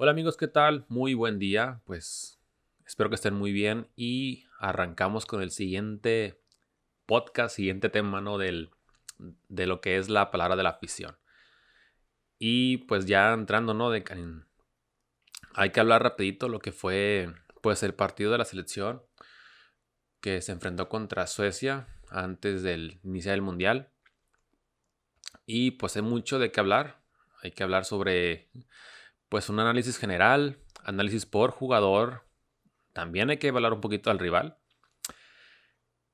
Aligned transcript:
Hola 0.00 0.12
amigos, 0.12 0.36
¿qué 0.36 0.46
tal? 0.46 0.84
Muy 0.86 1.14
buen 1.14 1.40
día. 1.40 1.80
Pues 1.84 2.38
espero 2.86 3.08
que 3.08 3.16
estén 3.16 3.34
muy 3.34 3.50
bien 3.50 3.88
y 3.96 4.44
arrancamos 4.60 5.26
con 5.26 5.42
el 5.42 5.50
siguiente 5.50 6.40
podcast, 7.04 7.56
siguiente 7.56 7.88
tema, 7.88 8.20
¿no? 8.20 8.38
Del, 8.38 8.70
de 9.48 9.66
lo 9.66 9.80
que 9.80 9.96
es 9.96 10.08
la 10.08 10.30
palabra 10.30 10.54
de 10.54 10.62
la 10.62 10.68
afición. 10.68 11.18
Y 12.38 12.76
pues 12.86 13.06
ya 13.06 13.32
entrando, 13.32 13.74
¿no? 13.74 13.90
De, 13.90 14.04
hay 15.54 15.70
que 15.70 15.80
hablar 15.80 16.04
rapidito 16.04 16.48
lo 16.48 16.60
que 16.60 16.70
fue 16.70 17.34
pues 17.60 17.82
el 17.82 17.92
partido 17.92 18.30
de 18.30 18.38
la 18.38 18.44
selección 18.44 19.02
que 20.20 20.42
se 20.42 20.52
enfrentó 20.52 20.88
contra 20.88 21.26
Suecia 21.26 21.88
antes 22.08 22.62
del 22.62 23.00
inicio 23.02 23.32
del 23.32 23.42
mundial. 23.42 23.90
Y 25.44 25.72
pues 25.72 25.96
hay 25.96 26.02
mucho 26.02 26.38
de 26.38 26.52
qué 26.52 26.60
hablar. 26.60 27.00
Hay 27.42 27.50
que 27.50 27.64
hablar 27.64 27.84
sobre 27.84 28.48
pues 29.28 29.48
un 29.48 29.60
análisis 29.60 29.98
general, 29.98 30.58
análisis 30.84 31.26
por 31.26 31.50
jugador. 31.50 32.24
También 32.92 33.30
hay 33.30 33.38
que 33.38 33.48
evaluar 33.48 33.72
un 33.72 33.80
poquito 33.80 34.10
al 34.10 34.18
rival. 34.18 34.58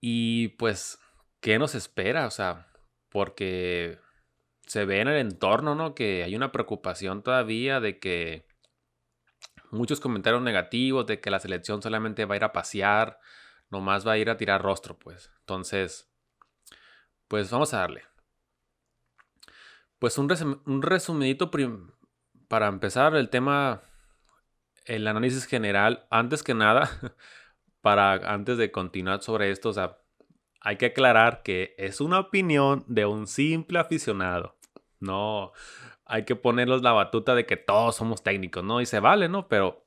Y 0.00 0.48
pues, 0.48 0.98
¿qué 1.40 1.58
nos 1.58 1.74
espera? 1.74 2.26
O 2.26 2.30
sea, 2.30 2.68
porque 3.08 3.98
se 4.66 4.84
ve 4.84 5.00
en 5.00 5.08
el 5.08 5.18
entorno, 5.18 5.74
¿no? 5.74 5.94
Que 5.94 6.24
hay 6.24 6.34
una 6.36 6.52
preocupación 6.52 7.22
todavía 7.22 7.80
de 7.80 7.98
que 7.98 8.46
muchos 9.70 10.00
comentarios 10.00 10.42
negativos 10.42 11.06
de 11.06 11.20
que 11.20 11.30
la 11.30 11.40
selección 11.40 11.82
solamente 11.82 12.24
va 12.24 12.34
a 12.34 12.36
ir 12.36 12.44
a 12.44 12.52
pasear, 12.52 13.18
nomás 13.70 14.06
va 14.06 14.12
a 14.12 14.18
ir 14.18 14.30
a 14.30 14.36
tirar 14.36 14.62
rostro, 14.62 14.98
pues. 14.98 15.30
Entonces, 15.40 16.10
pues 17.28 17.50
vamos 17.50 17.74
a 17.74 17.78
darle. 17.78 18.02
Pues 19.98 20.18
un, 20.18 20.62
un 20.66 20.82
resumidito 20.82 21.50
para 22.54 22.68
empezar 22.68 23.16
el 23.16 23.30
tema, 23.30 23.82
el 24.84 25.08
análisis 25.08 25.44
general, 25.44 26.06
antes 26.08 26.44
que 26.44 26.54
nada, 26.54 26.88
para 27.80 28.12
antes 28.32 28.58
de 28.58 28.70
continuar 28.70 29.24
sobre 29.24 29.50
esto, 29.50 29.70
o 29.70 29.72
sea, 29.72 29.98
hay 30.60 30.76
que 30.76 30.86
aclarar 30.86 31.42
que 31.42 31.74
es 31.78 32.00
una 32.00 32.20
opinión 32.20 32.84
de 32.86 33.06
un 33.06 33.26
simple 33.26 33.80
aficionado. 33.80 34.56
No, 35.00 35.50
hay 36.04 36.24
que 36.24 36.36
ponerlos 36.36 36.82
la 36.82 36.92
batuta 36.92 37.34
de 37.34 37.44
que 37.44 37.56
todos 37.56 37.96
somos 37.96 38.22
técnicos, 38.22 38.62
¿no? 38.62 38.80
Y 38.80 38.86
se 38.86 39.00
vale, 39.00 39.28
¿no? 39.28 39.48
Pero 39.48 39.84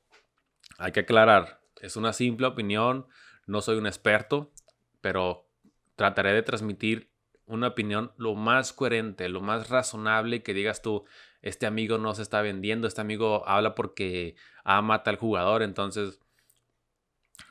hay 0.78 0.92
que 0.92 1.00
aclarar, 1.00 1.62
es 1.80 1.96
una 1.96 2.12
simple 2.12 2.48
opinión, 2.48 3.08
no 3.46 3.62
soy 3.62 3.78
un 3.78 3.88
experto, 3.88 4.52
pero 5.00 5.48
trataré 5.96 6.34
de 6.34 6.44
transmitir 6.44 7.14
una 7.48 7.68
opinión 7.68 8.12
lo 8.18 8.36
más 8.36 8.74
coherente, 8.74 9.30
lo 9.30 9.42
más 9.42 9.70
razonable 9.70 10.44
que 10.44 10.54
digas 10.54 10.82
tú, 10.82 11.06
este 11.42 11.66
amigo 11.66 11.98
no 11.98 12.14
se 12.14 12.22
está 12.22 12.42
vendiendo, 12.42 12.88
este 12.88 13.02
amigo 13.02 13.48
habla 13.48 13.74
porque 13.74 14.36
ama 14.64 14.96
a 14.96 15.04
tal 15.04 15.16
jugador, 15.16 15.64
entonces 15.64 16.20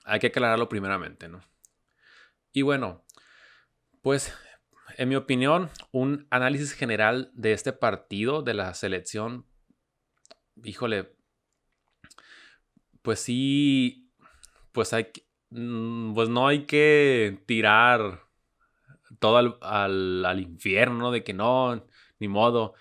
hay 0.05 0.21
que 0.21 0.29
aclararlo 0.29 0.69
primeramente, 0.69 1.29
¿no? 1.29 1.41
Y 2.53 2.63
bueno, 2.63 3.05
pues 4.03 4.35
en 4.99 5.09
mi 5.09 5.17
opinión, 5.17 5.71
un 5.93 6.27
análisis 6.31 6.73
general 6.73 7.31
de 7.35 7.53
este 7.53 7.73
partido 7.73 8.43
de 8.43 8.55
la 8.55 8.73
selección, 8.75 9.47
híjole, 10.63 11.13
pues 13.03 13.21
sí, 13.21 14.11
pues 14.73 14.93
hay 14.93 15.09
mm, 15.51 16.15
pues 16.15 16.29
no 16.29 16.49
hay 16.49 16.65
que 16.65 17.43
tirar 17.47 18.26
todo 19.19 19.59
al, 19.61 20.25
al 20.25 20.41
infierno 20.41 21.11
de 21.11 21.25
que 21.25 21.33
no, 21.33 21.85
ni 22.19 22.29
modo 22.29 22.75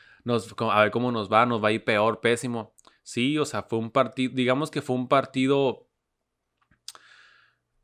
a 0.72 0.82
ver 0.82 0.92
cómo 0.92 1.12
nos 1.12 1.32
va, 1.32 1.45
nos 1.45 1.64
va 1.64 1.70
a 1.70 1.72
ir 1.72 1.84
peor, 1.84 2.20
pésimo. 2.20 2.73
Sí, 3.04 3.38
o 3.38 3.45
sea, 3.45 3.64
fue 3.64 3.80
un 3.80 3.92
partido, 3.92 4.34
digamos 4.34 4.72
que 4.72 4.82
fue 4.82 4.95
un 4.95 5.08
partido, 5.08 5.88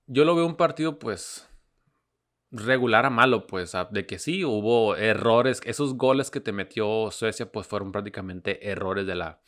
yo 0.07 0.25
lo 0.25 0.35
veo 0.35 0.47
un 0.47 0.55
partido 0.55 0.97
pues 0.97 1.47
regular 2.49 3.05
a 3.05 3.11
malo, 3.11 3.45
pues, 3.45 3.73
de 3.91 4.05
que 4.05 4.17
sí, 4.17 4.43
hubo 4.43 4.95
errores, 4.95 5.61
esos 5.63 5.95
goles 5.95 6.31
que 6.31 6.41
te 6.41 6.51
metió 6.51 7.11
Suecia 7.11 7.51
pues 7.51 7.67
fueron 7.67 7.91
prácticamente 7.91 8.69
errores 8.69 9.05
de 9.05 9.15
la, 9.15 9.41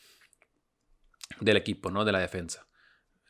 del 1.39 1.57
equipo, 1.57 1.89
¿no? 1.89 2.05
De 2.05 2.11
la 2.11 2.19
defensa. 2.19 2.67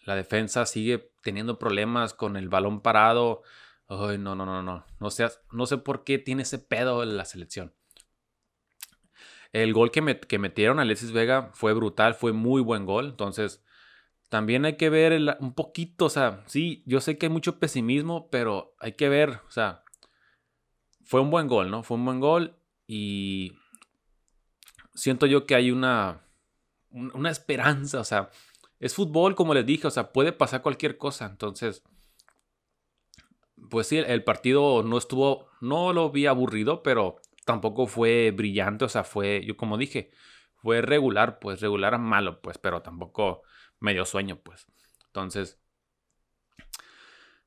La 0.06 0.16
defensa 0.16 0.66
sigue 0.66 1.14
teniendo 1.22 1.58
problemas 1.58 2.14
con 2.14 2.36
el 2.36 2.50
balón 2.50 2.82
parado. 2.82 3.42
No, 4.18 4.36
no, 4.36 4.46
no, 4.46 4.64
no. 4.64 4.86
No 5.00 5.10
sé, 5.10 5.28
no 5.52 5.66
sé 5.66 5.78
por 5.78 6.04
qué 6.04 6.18
tiene 6.18 6.44
ese 6.44 6.60
pedo 6.60 7.04
en 7.04 7.18
la 7.18 7.26
selección. 7.26 7.74
El 9.52 9.74
gol 9.74 9.92
que, 9.92 10.02
metieron 10.40 10.80
a 10.80 10.82
Alexis 10.82 11.12
Vega 11.12 11.52
fue 11.54 11.74
brutal, 11.74 12.16
fue 12.16 12.34
muy 12.34 12.62
buen 12.62 12.86
gol. 12.86 13.06
Entonces, 13.06 13.64
también 14.30 14.66
hay 14.66 14.78
que 14.78 14.90
ver 14.90 15.38
un 15.40 15.54
poquito, 15.54 16.06
o 16.06 16.10
sea, 16.10 16.44
sí, 16.48 16.84
yo 16.88 17.02
sé 17.02 17.18
que 17.18 17.28
hay 17.28 17.32
mucho 17.32 17.60
pesimismo, 17.60 18.30
pero 18.32 18.76
hay 18.80 18.94
que 18.94 19.10
ver, 19.10 19.42
o 19.48 19.52
sea, 19.52 19.84
fue 21.04 21.22
un 21.22 21.30
buen 21.30 21.48
gol, 21.48 21.70
¿no? 21.70 21.84
Fue 21.84 21.98
un 21.98 22.06
buen 22.06 22.20
gol 22.20 22.58
y 22.88 23.54
siento 24.96 25.28
yo 25.28 25.46
que 25.46 25.54
hay 25.54 25.70
una, 25.70 26.24
una 26.90 27.30
esperanza, 27.30 28.00
o 28.00 28.04
sea, 28.04 28.32
es 28.80 28.96
fútbol, 28.96 29.36
como 29.36 29.54
les 29.54 29.66
dije, 29.68 29.86
o 29.86 29.92
sea, 29.92 30.12
puede 30.12 30.34
pasar 30.34 30.64
cualquier 30.64 30.98
cosa. 30.98 31.28
Entonces, 31.28 31.84
pues 33.74 33.88
sí, 33.88 33.98
el 33.98 34.24
partido 34.24 34.84
no 34.84 35.00
estuvo, 35.00 35.50
no 35.60 35.94
lo 35.94 36.12
vi 36.12 36.28
aburrido, 36.28 36.84
pero 36.84 37.20
tampoco 37.44 37.88
fue 37.88 38.30
brillante, 38.30 38.86
o 38.86 38.88
sea, 38.88 39.04
fue, 39.04 39.44
yo 39.48 39.58
como 39.58 39.80
dije, 39.80 40.12
fue 40.58 40.84
regular, 40.84 41.40
pues 41.40 41.60
regular 41.60 41.96
a 41.96 41.98
malo, 41.98 42.40
pues, 42.40 42.60
pero 42.60 42.84
tampoco 42.84 43.42
medio 43.80 44.06
sueño, 44.06 44.40
pues. 44.44 44.68
Entonces, 45.08 45.60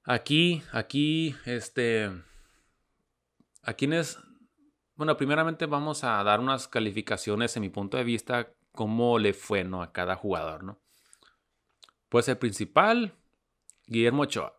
aquí, 0.03 0.65
aquí, 0.73 1.37
este, 1.45 2.11
a 3.63 3.75
quienes, 3.75 4.19
bueno, 4.97 5.17
primeramente 5.17 5.67
vamos 5.67 6.03
a 6.03 6.25
dar 6.25 6.41
unas 6.41 6.67
calificaciones 6.67 7.55
en 7.55 7.61
mi 7.61 7.69
punto 7.69 7.99
de 7.99 8.03
vista, 8.03 8.53
cómo 8.73 9.21
le 9.21 9.33
fue, 9.33 9.63
¿no? 9.63 9.81
A 9.81 9.93
cada 9.93 10.17
jugador, 10.17 10.65
¿no? 10.65 10.81
Pues 12.09 12.27
el 12.27 12.37
principal, 12.37 13.15
Guillermo 13.87 14.23
Ochoa. 14.23 14.56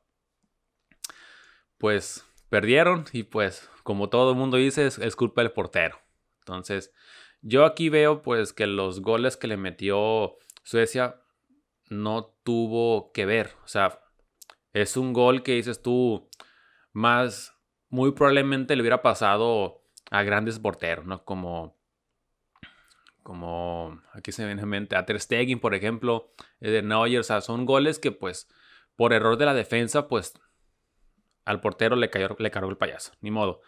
Pues 1.77 2.25
perdieron 2.49 3.05
y 3.11 3.23
pues 3.23 3.69
como 3.83 4.09
todo 4.09 4.31
el 4.31 4.37
mundo 4.37 4.57
dice 4.57 4.87
es, 4.87 5.15
culpa 5.15 5.41
del 5.41 5.51
portero. 5.51 5.99
Entonces 6.39 6.93
yo 7.41 7.65
aquí 7.65 7.89
veo 7.89 8.21
pues 8.21 8.53
que 8.53 8.67
los 8.67 9.01
goles 9.01 9.37
que 9.37 9.47
le 9.47 9.57
metió 9.57 10.37
Suecia 10.63 11.21
no 11.89 12.35
tuvo 12.43 13.11
que 13.11 13.25
ver. 13.25 13.51
O 13.63 13.67
sea, 13.67 13.99
es 14.73 14.97
un 14.97 15.13
gol 15.13 15.43
que 15.43 15.53
dices 15.53 15.81
tú 15.81 16.29
más, 16.93 17.53
muy 17.89 18.11
probablemente 18.11 18.75
le 18.75 18.81
hubiera 18.81 19.01
pasado 19.01 19.83
a 20.11 20.23
grandes 20.23 20.59
porteros, 20.59 21.05
¿no? 21.05 21.23
Como, 21.23 21.77
como, 23.23 24.01
aquí 24.13 24.31
se 24.31 24.45
viene 24.45 24.61
en 24.61 24.69
mente, 24.69 24.95
a 24.95 25.05
Ter 25.05 25.19
Stegen, 25.19 25.59
por 25.59 25.75
ejemplo, 25.75 26.33
de 26.59 26.81
Neuer, 26.81 27.19
o 27.19 27.23
sea, 27.23 27.41
son 27.41 27.65
goles 27.65 27.99
que 27.99 28.11
pues 28.11 28.49
por 28.95 29.13
error 29.13 29.37
de 29.37 29.45
la 29.45 29.53
defensa 29.53 30.07
pues 30.07 30.33
al 31.47 31.61
portero 31.61 31.95
le, 31.95 32.09
cayó, 32.09 32.35
le 32.37 32.51
cargó 32.51 32.69
el 32.69 32.77
payaso, 32.77 33.13
ni 33.21 33.31
modo. 33.31 33.61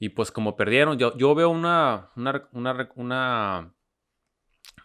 Y 0.00 0.08
pues 0.10 0.32
como 0.32 0.56
perdieron, 0.56 0.98
yo, 0.98 1.34
veo 1.36 1.48
una, 1.48 2.10
una, 2.16 2.48
una, 2.52 3.72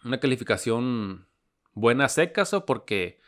una, 0.04 0.20
calificación 0.20 1.26
buena 1.72 2.08
secas, 2.08 2.54
porque 2.64 3.20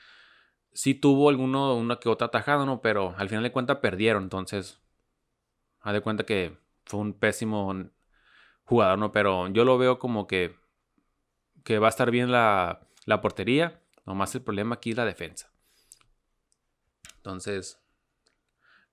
sí 0.72 0.94
tuvo 0.94 1.28
alguno, 1.30 1.74
una 1.74 1.96
que 1.96 2.08
otra 2.08 2.30
tajada, 2.30 2.64
¿no? 2.64 2.80
Pero 2.80 3.14
al 3.18 3.28
final 3.28 3.42
de 3.42 3.50
cuentas 3.50 3.78
perdieron, 3.78 4.22
entonces, 4.22 4.80
haz 5.80 5.92
de 5.94 6.00
cuenta 6.00 6.24
que 6.24 6.56
fue 6.84 7.00
un 7.00 7.12
pésimo 7.12 7.74
jugador, 8.62 9.00
¿no? 9.00 9.10
Pero 9.10 9.48
yo 9.48 9.64
lo 9.64 9.78
veo 9.78 9.98
como 9.98 10.28
que, 10.28 10.54
que 11.64 11.80
va 11.80 11.88
a 11.88 11.90
estar 11.90 12.12
bien 12.12 12.30
la, 12.30 12.86
la 13.04 13.20
portería, 13.20 13.82
nomás 14.06 14.32
el 14.36 14.42
problema 14.42 14.76
aquí 14.76 14.90
es 14.90 14.96
la 14.96 15.04
defensa. 15.04 15.50
Entonces, 17.16 17.81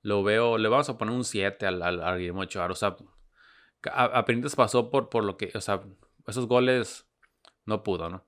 lo 0.02 0.24
veo, 0.24 0.58
le 0.58 0.70
vamos 0.70 0.90
a 0.90 0.98
poner 0.98 1.14
un 1.14 1.24
7 1.24 1.66
al, 1.66 1.82
al, 1.82 2.18
Guillermo 2.18 2.42
Ochoa. 2.42 2.68
O 2.68 2.76
sea, 2.76 2.96
apenas 3.84 4.56
pasó 4.56 4.90
por, 4.90 5.10
por 5.10 5.24
lo 5.24 5.38
que, 5.38 5.52
o 5.54 5.62
sea, 5.62 5.82
esos 6.28 6.48
goles 6.48 7.08
no 7.66 7.84
pudo, 7.84 8.10
¿no? 8.10 8.26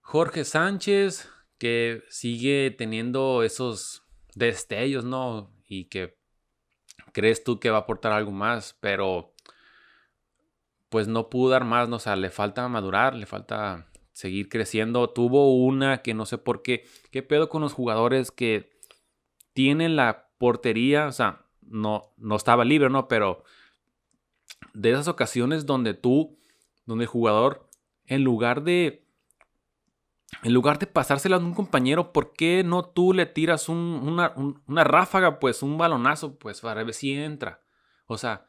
Jorge 0.00 0.44
Sánchez, 0.44 1.28
que 1.58 2.02
sigue 2.08 2.74
teniendo 2.76 3.42
esos 3.42 4.04
destellos, 4.34 5.04
¿no? 5.04 5.52
Y 5.66 5.86
que 5.86 6.18
crees 7.12 7.42
tú 7.42 7.58
que 7.58 7.70
va 7.70 7.78
a 7.78 7.80
aportar 7.80 8.12
algo 8.12 8.30
más, 8.30 8.76
pero 8.80 9.34
pues 10.88 11.08
no 11.08 11.28
pudo 11.28 11.50
dar 11.50 11.64
más, 11.64 11.88
¿no? 11.88 11.96
O 11.96 11.98
sea, 11.98 12.16
le 12.16 12.30
falta 12.30 12.68
madurar, 12.68 13.14
le 13.14 13.26
falta 13.26 13.90
seguir 14.12 14.48
creciendo. 14.48 15.10
Tuvo 15.10 15.56
una 15.56 16.02
que 16.02 16.14
no 16.14 16.24
sé 16.24 16.38
por 16.38 16.62
qué. 16.62 16.84
¿Qué 17.10 17.22
pedo 17.22 17.48
con 17.48 17.62
los 17.62 17.72
jugadores 17.72 18.30
que 18.30 18.70
tienen 19.52 19.96
la 19.96 20.25
portería, 20.38 21.06
o 21.06 21.12
sea, 21.12 21.46
no, 21.62 22.14
no 22.16 22.36
estaba 22.36 22.64
libre, 22.64 22.90
¿no? 22.90 23.08
Pero 23.08 23.44
de 24.74 24.90
esas 24.90 25.08
ocasiones 25.08 25.66
donde 25.66 25.94
tú, 25.94 26.38
donde 26.84 27.04
el 27.04 27.08
jugador, 27.08 27.68
en 28.06 28.22
lugar 28.22 28.62
de, 28.62 29.06
en 30.42 30.52
lugar 30.52 30.78
de 30.78 30.86
pasársela 30.86 31.36
a 31.36 31.40
un 31.40 31.54
compañero, 31.54 32.12
¿por 32.12 32.32
qué 32.32 32.62
no 32.64 32.84
tú 32.84 33.12
le 33.12 33.26
tiras 33.26 33.68
una, 33.68 34.34
ráfaga, 34.66 35.38
pues 35.38 35.62
un 35.62 35.78
balonazo, 35.78 36.38
pues 36.38 36.60
para 36.60 36.84
ver 36.84 36.94
si 36.94 37.12
entra? 37.14 37.62
O 38.06 38.18
sea, 38.18 38.46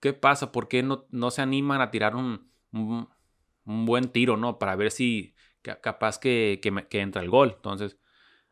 ¿qué 0.00 0.12
pasa? 0.12 0.52
¿Por 0.52 0.68
qué 0.68 0.82
no, 0.82 1.06
no 1.10 1.30
se 1.30 1.42
animan 1.42 1.80
a 1.80 1.90
tirar 1.90 2.16
un, 2.16 2.50
un, 2.72 3.08
buen 3.64 4.08
tiro, 4.08 4.36
¿no? 4.36 4.58
Para 4.58 4.76
ver 4.76 4.90
si 4.90 5.34
capaz 5.62 6.18
que, 6.18 6.60
que, 6.60 7.00
entra 7.00 7.22
el 7.22 7.30
gol. 7.30 7.52
Entonces, 7.56 7.96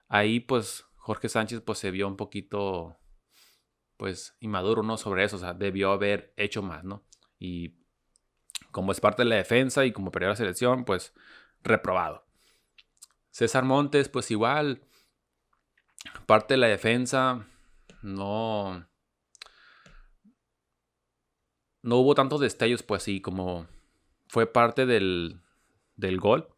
ahí 0.09 0.39
pues 0.41 0.87
Jorge 1.01 1.29
Sánchez 1.29 1.63
pues 1.63 1.79
se 1.79 1.91
vio 1.91 2.07
un 2.07 2.17
poquito 2.17 2.97
pues 3.97 4.37
inmaduro, 4.41 4.83
¿no? 4.83 4.97
Sobre 4.97 5.25
eso, 5.25 5.37
o 5.37 5.39
sea, 5.39 5.53
debió 5.53 5.93
haber 5.93 6.33
hecho 6.37 6.63
más, 6.63 6.85
¿no? 6.85 7.05
Y 7.39 7.81
como 8.71 8.93
es 8.93 9.01
parte 9.01 9.23
de 9.23 9.29
la 9.29 9.37
defensa 9.37 9.85
y 9.85 9.93
como 9.93 10.11
perdió 10.11 10.29
la 10.29 10.37
selección, 10.37 10.85
pues 10.85 11.13
reprobado. 11.63 12.25
César 13.31 13.65
Montes, 13.65 14.09
pues 14.09 14.31
igual, 14.31 14.83
parte 16.27 16.55
de 16.55 16.59
la 16.59 16.69
defensa, 16.69 17.47
no, 18.03 18.87
no 21.83 21.97
hubo 21.97 22.15
tantos 22.15 22.41
destellos, 22.41 22.83
pues 22.83 23.03
sí, 23.03 23.21
como 23.21 23.67
fue 24.29 24.47
parte 24.47 24.87
del, 24.87 25.41
del 25.97 26.19
gol. 26.19 26.49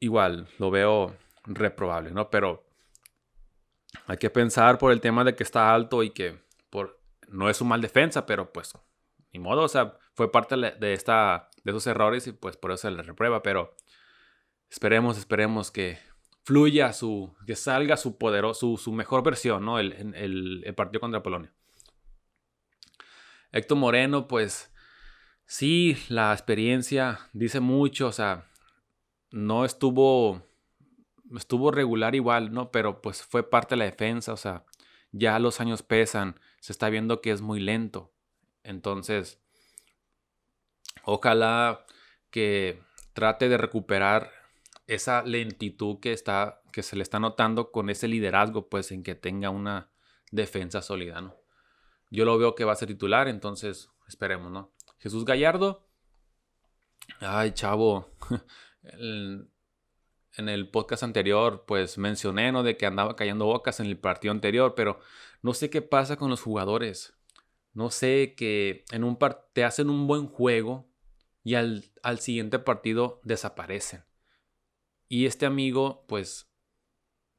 Igual, 0.00 0.48
lo 0.58 0.70
veo 0.70 1.16
reprobable, 1.44 2.10
¿no? 2.10 2.30
Pero 2.30 2.64
hay 4.06 4.16
que 4.16 4.30
pensar 4.30 4.78
por 4.78 4.92
el 4.92 5.00
tema 5.00 5.24
de 5.24 5.34
que 5.34 5.42
está 5.42 5.74
alto 5.74 6.02
y 6.02 6.10
que 6.10 6.42
por, 6.70 7.00
no 7.28 7.48
es 7.48 7.60
un 7.60 7.68
mal 7.68 7.80
defensa, 7.80 8.26
pero 8.26 8.52
pues 8.52 8.72
ni 9.32 9.40
modo, 9.40 9.62
o 9.62 9.68
sea, 9.68 9.98
fue 10.14 10.30
parte 10.30 10.56
de, 10.56 10.92
esta, 10.92 11.50
de 11.62 11.70
esos 11.72 11.86
errores 11.86 12.26
y 12.26 12.32
pues 12.32 12.56
por 12.56 12.70
eso 12.72 12.82
se 12.82 12.90
le 12.90 13.02
reprueba, 13.02 13.42
pero 13.42 13.74
Esperemos, 14.74 15.18
esperemos 15.18 15.70
que 15.70 15.98
fluya 16.42 16.92
su, 16.92 17.32
que 17.46 17.54
salga 17.54 17.96
su 17.96 18.18
poderoso, 18.18 18.76
su, 18.76 18.90
mejor 18.90 19.22
versión, 19.22 19.64
¿no? 19.64 19.78
El, 19.78 20.14
el, 20.16 20.74
partido 20.74 21.00
contra 21.00 21.22
Polonia. 21.22 21.52
Héctor 23.52 23.78
Moreno, 23.78 24.26
pues 24.26 24.72
sí, 25.46 25.96
la 26.08 26.32
experiencia 26.32 27.20
dice 27.32 27.60
mucho, 27.60 28.08
o 28.08 28.12
sea, 28.12 28.50
no 29.30 29.64
estuvo, 29.64 30.44
estuvo 31.36 31.70
regular 31.70 32.14
igual, 32.14 32.52
¿no? 32.52 32.70
Pero 32.70 33.00
pues 33.02 33.22
fue 33.22 33.48
parte 33.48 33.74
de 33.74 33.78
la 33.78 33.84
defensa, 33.84 34.32
o 34.32 34.36
sea, 34.36 34.64
ya 35.12 35.38
los 35.38 35.60
años 35.60 35.82
pesan, 35.82 36.40
se 36.60 36.72
está 36.72 36.88
viendo 36.88 37.20
que 37.20 37.30
es 37.30 37.40
muy 37.40 37.60
lento. 37.60 38.12
Entonces, 38.62 39.40
ojalá 41.04 41.84
que 42.30 42.82
trate 43.12 43.48
de 43.48 43.58
recuperar 43.58 44.32
esa 44.86 45.22
lentitud 45.22 46.00
que, 46.00 46.12
está, 46.12 46.62
que 46.72 46.82
se 46.82 46.96
le 46.96 47.02
está 47.02 47.18
notando 47.20 47.70
con 47.70 47.90
ese 47.90 48.08
liderazgo, 48.08 48.68
pues 48.68 48.90
en 48.90 49.02
que 49.02 49.14
tenga 49.14 49.50
una 49.50 49.90
defensa 50.30 50.82
sólida, 50.82 51.20
¿no? 51.20 51.36
Yo 52.10 52.24
lo 52.24 52.36
veo 52.38 52.54
que 52.54 52.64
va 52.64 52.72
a 52.72 52.76
ser 52.76 52.88
titular, 52.88 53.28
entonces 53.28 53.90
esperemos, 54.06 54.50
¿no? 54.50 54.72
Jesús 54.98 55.24
Gallardo. 55.24 55.86
Ay, 57.20 57.52
chavo. 57.52 58.10
en 60.36 60.48
el 60.48 60.68
podcast 60.68 61.02
anterior, 61.02 61.64
pues 61.66 61.98
mencioné, 61.98 62.52
¿no? 62.52 62.62
De 62.62 62.76
que 62.76 62.86
andaba 62.86 63.16
cayendo 63.16 63.46
bocas 63.46 63.80
en 63.80 63.86
el 63.86 63.98
partido 63.98 64.32
anterior, 64.32 64.74
pero 64.74 65.00
no 65.42 65.54
sé 65.54 65.70
qué 65.70 65.82
pasa 65.82 66.16
con 66.16 66.30
los 66.30 66.42
jugadores. 66.42 67.14
No 67.72 67.90
sé 67.90 68.34
que 68.36 68.84
en 68.92 69.04
un 69.04 69.18
te 69.52 69.64
hacen 69.64 69.90
un 69.90 70.06
buen 70.06 70.26
juego 70.26 70.88
y 71.42 71.54
al, 71.54 71.84
al 72.02 72.20
siguiente 72.20 72.58
partido 72.58 73.20
desaparecen. 73.24 74.04
Y 75.08 75.26
este 75.26 75.46
amigo, 75.46 76.04
pues, 76.08 76.50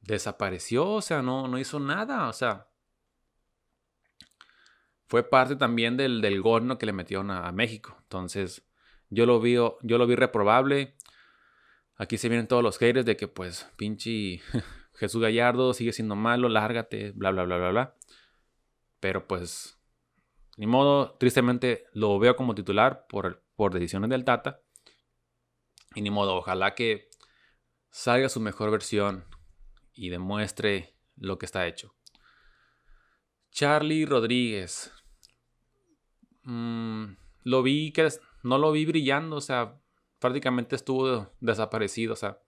desapareció, 0.00 0.88
o 0.92 1.02
sea, 1.02 1.22
no, 1.22 1.48
no 1.48 1.58
hizo 1.58 1.80
nada, 1.80 2.28
o 2.28 2.32
sea, 2.32 2.68
fue 5.06 5.22
parte 5.28 5.56
también 5.56 5.96
del, 5.96 6.20
del 6.20 6.42
que 6.78 6.86
le 6.86 6.92
metieron 6.92 7.30
a, 7.30 7.50
México. 7.52 7.96
Entonces, 8.02 8.66
yo 9.08 9.26
lo 9.26 9.40
vi, 9.40 9.54
yo 9.54 9.78
lo 9.82 10.06
vi 10.06 10.16
reprobable. 10.16 10.95
Aquí 11.96 12.18
se 12.18 12.28
vienen 12.28 12.46
todos 12.46 12.62
los 12.62 12.78
haters 12.78 13.06
de 13.06 13.16
que, 13.16 13.28
pues, 13.28 13.70
pinche 13.76 14.40
Jesús 14.94 15.20
Gallardo 15.20 15.72
sigue 15.72 15.92
siendo 15.92 16.16
malo, 16.16 16.48
lárgate, 16.48 17.12
bla, 17.12 17.30
bla, 17.30 17.44
bla, 17.44 17.56
bla, 17.56 17.70
bla. 17.70 17.94
Pero, 19.00 19.26
pues, 19.26 19.78
ni 20.56 20.66
modo, 20.66 21.16
tristemente 21.18 21.84
lo 21.92 22.18
veo 22.18 22.36
como 22.36 22.54
titular 22.54 23.06
por, 23.08 23.42
por 23.56 23.72
decisiones 23.72 24.10
del 24.10 24.24
Tata. 24.24 24.60
Y 25.94 26.02
ni 26.02 26.10
modo, 26.10 26.36
ojalá 26.36 26.74
que 26.74 27.08
salga 27.90 28.28
su 28.28 28.40
mejor 28.40 28.70
versión 28.70 29.24
y 29.94 30.10
demuestre 30.10 30.94
lo 31.16 31.38
que 31.38 31.46
está 31.46 31.66
hecho. 31.66 31.94
Charlie 33.50 34.04
Rodríguez. 34.04 34.92
Mm, 36.42 37.16
lo 37.42 37.62
vi 37.62 37.92
que 37.92 38.08
no 38.42 38.58
lo 38.58 38.72
vi 38.72 38.84
brillando, 38.84 39.36
o 39.36 39.40
sea, 39.40 39.80
prácticamente 40.26 40.76
estuvo 40.76 41.32
desaparecido, 41.40 42.12
o 42.12 42.16
sea. 42.16 42.40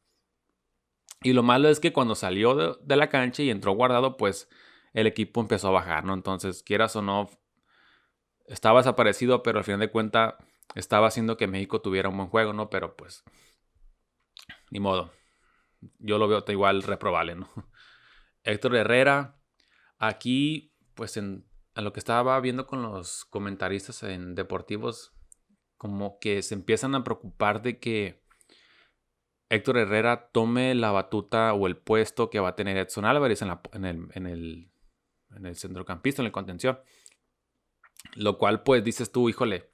Y 1.22 1.32
lo 1.32 1.42
malo 1.42 1.68
es 1.68 1.80
que 1.80 1.92
cuando 1.92 2.14
salió 2.14 2.54
de, 2.54 2.96
la 2.96 3.08
cancha 3.08 3.42
y 3.42 3.50
entró 3.50 3.72
guardado, 3.72 4.16
pues 4.16 4.48
el 4.92 5.06
equipo 5.06 5.40
empezó 5.40 5.68
a 5.68 5.72
bajar, 5.72 6.04
¿no? 6.04 6.14
Entonces, 6.14 6.62
quieras 6.62 6.94
o 6.96 7.02
no, 7.02 7.28
estaba 8.46 8.80
desaparecido, 8.80 9.42
pero 9.42 9.58
al 9.58 9.64
final 9.64 9.80
de 9.80 9.90
cuentas 9.90 10.34
estaba 10.74 11.08
haciendo 11.08 11.36
que 11.36 11.48
México 11.48 11.80
tuviera 11.80 12.08
un 12.08 12.16
buen 12.16 12.28
juego, 12.28 12.52
¿no? 12.52 12.70
Pero 12.70 12.96
pues, 12.96 13.24
ni 14.70 14.80
modo 14.80 15.10
yo 15.98 16.18
lo 16.18 16.28
veo 16.28 16.44
igual 16.48 16.82
reprobable, 16.82 17.34
¿no? 17.34 17.48
Héctor 18.44 18.76
Herrera, 18.76 19.36
aquí, 19.98 20.74
pues 20.94 21.16
en, 21.16 21.46
lo 21.74 21.92
que 21.92 22.00
estaba 22.00 22.38
viendo 22.40 22.66
con 22.66 22.82
los 22.82 23.24
comentaristas 23.24 24.02
en 24.02 24.34
deportivos, 24.34 25.12
como 25.78 26.18
que 26.18 26.42
se 26.42 26.54
empiezan 26.54 26.94
a 26.94 27.04
preocupar 27.04 27.62
de 27.62 27.78
que 27.78 28.22
Héctor 29.48 29.78
Herrera 29.78 30.30
tome 30.30 30.74
la 30.74 30.90
batuta 30.90 31.54
o 31.54 31.66
el 31.66 31.76
puesto 31.76 32.28
que 32.28 32.40
va 32.40 32.50
a 32.50 32.56
tener 32.56 32.76
Edson 32.76 33.06
Álvarez 33.06 33.40
en, 33.40 33.48
el, 33.84 34.08
en, 34.12 34.26
el, 34.26 34.70
en 35.34 35.46
el 35.46 35.56
centrocampista, 35.56 36.20
en 36.20 36.26
el 36.26 36.32
contención. 36.32 36.78
Lo 38.14 38.36
cual, 38.36 38.62
pues, 38.62 38.84
dices 38.84 39.10
tú, 39.10 39.28
híjole, 39.28 39.70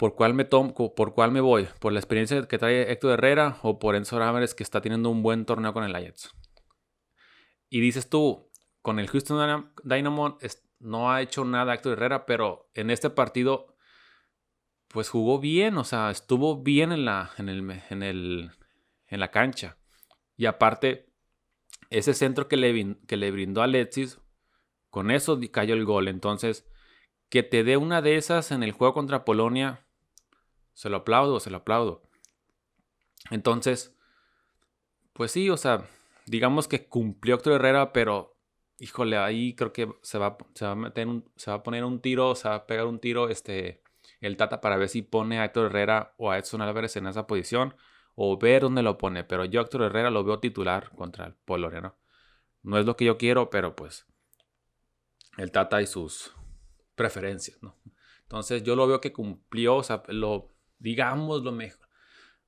¿Por 0.00 0.14
cuál 0.14 0.32
me 0.32 0.46
tomo, 0.46 0.72
por 0.94 1.12
cuál 1.12 1.30
me 1.30 1.42
voy? 1.42 1.68
¿Por 1.78 1.92
la 1.92 1.98
experiencia 1.98 2.48
que 2.48 2.56
trae 2.56 2.90
Héctor 2.90 3.12
Herrera 3.12 3.58
o 3.62 3.78
por 3.78 3.96
Enzo 3.96 4.16
Álvarez 4.16 4.54
que 4.54 4.62
está 4.62 4.80
teniendo 4.80 5.10
un 5.10 5.22
buen 5.22 5.44
torneo 5.44 5.74
con 5.74 5.84
el 5.84 5.94
Ajax? 5.94 6.34
Y 7.68 7.82
dices 7.82 8.08
tú, 8.08 8.50
con 8.80 8.98
el 8.98 9.08
Houston 9.08 9.70
Dynamo 9.84 10.38
no 10.78 11.12
ha 11.12 11.20
hecho 11.20 11.44
nada 11.44 11.74
Héctor 11.74 11.92
Herrera, 11.92 12.24
pero 12.24 12.70
en 12.72 12.88
este 12.88 13.10
partido 13.10 13.69
pues 14.92 15.08
jugó 15.08 15.38
bien, 15.38 15.78
o 15.78 15.84
sea, 15.84 16.10
estuvo 16.10 16.62
bien 16.62 16.90
en 16.90 17.04
la, 17.04 17.30
en 17.38 17.48
el, 17.48 17.82
en 17.90 18.02
el, 18.02 18.50
en 19.06 19.20
la 19.20 19.30
cancha. 19.30 19.76
Y 20.36 20.46
aparte, 20.46 21.06
ese 21.90 22.12
centro 22.12 22.48
que 22.48 22.56
le, 22.56 22.96
que 23.06 23.16
le 23.16 23.30
brindó 23.30 23.60
a 23.60 23.64
Alexis, 23.64 24.18
con 24.90 25.12
eso 25.12 25.38
cayó 25.52 25.74
el 25.74 25.84
gol. 25.84 26.08
Entonces, 26.08 26.66
que 27.28 27.44
te 27.44 27.62
dé 27.62 27.76
una 27.76 28.02
de 28.02 28.16
esas 28.16 28.50
en 28.50 28.64
el 28.64 28.72
juego 28.72 28.92
contra 28.92 29.24
Polonia, 29.24 29.86
se 30.74 30.90
lo 30.90 30.98
aplaudo, 30.98 31.38
se 31.38 31.50
lo 31.50 31.58
aplaudo. 31.58 32.02
Entonces, 33.30 33.94
pues 35.12 35.30
sí, 35.30 35.50
o 35.50 35.56
sea, 35.56 35.88
digamos 36.26 36.66
que 36.66 36.88
cumplió 36.88 37.36
Héctor 37.36 37.52
Herrera, 37.54 37.92
pero 37.92 38.36
híjole, 38.78 39.18
ahí 39.18 39.54
creo 39.54 39.72
que 39.72 39.88
se 40.02 40.18
va, 40.18 40.36
se 40.54 40.64
va 40.64 40.72
a 40.72 40.76
meter 40.76 41.06
un, 41.06 41.30
se 41.36 41.52
va 41.52 41.58
a 41.58 41.62
poner 41.62 41.84
un 41.84 42.00
tiro, 42.00 42.34
se 42.34 42.48
va 42.48 42.56
a 42.56 42.66
pegar 42.66 42.86
un 42.86 42.98
tiro 42.98 43.28
este, 43.28 43.82
el 44.20 44.36
Tata 44.36 44.60
para 44.60 44.76
ver 44.76 44.88
si 44.88 45.02
pone 45.02 45.38
a 45.40 45.44
Héctor 45.44 45.66
Herrera 45.66 46.14
o 46.16 46.30
a 46.30 46.38
Edson 46.38 46.62
Álvarez 46.62 46.96
en 46.96 47.06
esa 47.06 47.26
posición 47.26 47.74
o 48.14 48.38
ver 48.38 48.62
dónde 48.62 48.82
lo 48.82 48.98
pone. 48.98 49.24
Pero 49.24 49.44
yo 49.44 49.60
Héctor 49.60 49.82
Herrera 49.82 50.10
lo 50.10 50.24
veo 50.24 50.40
titular 50.40 50.90
contra 50.94 51.26
el 51.26 51.34
Polonia, 51.34 51.80
¿no? 51.80 51.96
No 52.62 52.78
es 52.78 52.84
lo 52.84 52.96
que 52.96 53.06
yo 53.06 53.16
quiero, 53.16 53.48
pero 53.50 53.74
pues 53.74 54.06
el 55.38 55.50
Tata 55.50 55.80
y 55.80 55.86
sus 55.86 56.34
preferencias, 56.94 57.62
¿no? 57.62 57.78
Entonces 58.22 58.62
yo 58.62 58.76
lo 58.76 58.86
veo 58.86 59.00
que 59.00 59.12
cumplió, 59.12 59.76
o 59.76 59.82
sea, 59.82 60.02
lo, 60.08 60.52
digamos, 60.78 61.42
lo 61.42 61.52
mejor, 61.52 61.88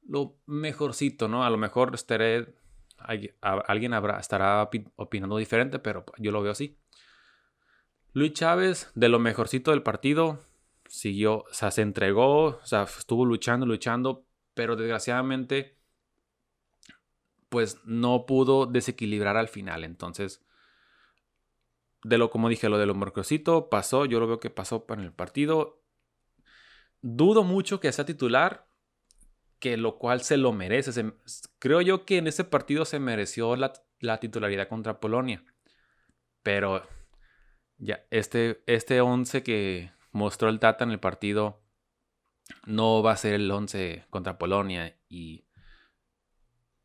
lo 0.06 0.38
mejorcito, 0.46 1.26
¿no? 1.26 1.44
A 1.44 1.50
lo 1.50 1.56
mejor 1.56 1.94
estaré, 1.94 2.54
alguien 2.98 3.94
habrá, 3.94 4.20
estará 4.20 4.68
opinando 4.96 5.36
diferente, 5.38 5.78
pero 5.78 6.04
yo 6.18 6.30
lo 6.30 6.42
veo 6.42 6.52
así. 6.52 6.78
Luis 8.12 8.34
Chávez, 8.34 8.90
de 8.94 9.08
lo 9.08 9.18
mejorcito 9.18 9.70
del 9.70 9.82
partido, 9.82 10.38
siguió, 10.92 11.38
o 11.38 11.54
sea, 11.54 11.70
se 11.70 11.80
entregó, 11.80 12.44
o 12.44 12.66
sea, 12.66 12.82
estuvo 12.82 13.24
luchando, 13.24 13.64
luchando, 13.64 14.26
pero 14.52 14.76
desgraciadamente, 14.76 15.78
pues 17.48 17.80
no 17.86 18.26
pudo 18.26 18.66
desequilibrar 18.66 19.38
al 19.38 19.48
final. 19.48 19.84
Entonces, 19.84 20.44
de 22.04 22.18
lo, 22.18 22.28
como 22.28 22.50
dije, 22.50 22.68
lo 22.68 22.76
de 22.76 22.84
lo 22.84 22.94
mejorcito 22.94 23.70
pasó, 23.70 24.04
yo 24.04 24.20
lo 24.20 24.26
veo 24.26 24.38
que 24.38 24.50
pasó 24.50 24.84
para 24.84 25.02
el 25.02 25.12
partido 25.12 25.82
Dudo 27.00 27.42
mucho 27.42 27.80
que 27.80 27.90
sea 27.90 28.04
titular. 28.04 28.68
que 29.58 29.76
lo 29.76 29.98
cual 29.98 30.22
se 30.22 30.36
lo 30.36 30.52
merece. 30.52 31.12
creo 31.58 31.80
yo 31.80 32.04
que 32.04 32.18
en 32.18 32.26
ese 32.26 32.44
partido 32.44 32.84
se 32.84 33.00
mereció 33.00 33.56
la, 33.56 33.72
la 34.00 34.20
titularidad 34.20 34.68
contra 34.68 35.00
Polonia. 35.00 35.42
Pero 36.42 36.86
ya, 37.78 38.04
este, 38.10 38.62
este 38.66 39.00
11 39.00 39.42
que 39.42 39.92
mostró 40.12 40.48
el 40.48 40.60
Tata 40.60 40.84
en 40.84 40.90
el 40.90 41.00
partido 41.00 41.62
no 42.66 43.02
va 43.02 43.12
a 43.12 43.16
ser 43.16 43.34
el 43.34 43.50
11 43.50 44.06
contra 44.10 44.38
Polonia 44.38 44.96
y 45.08 45.46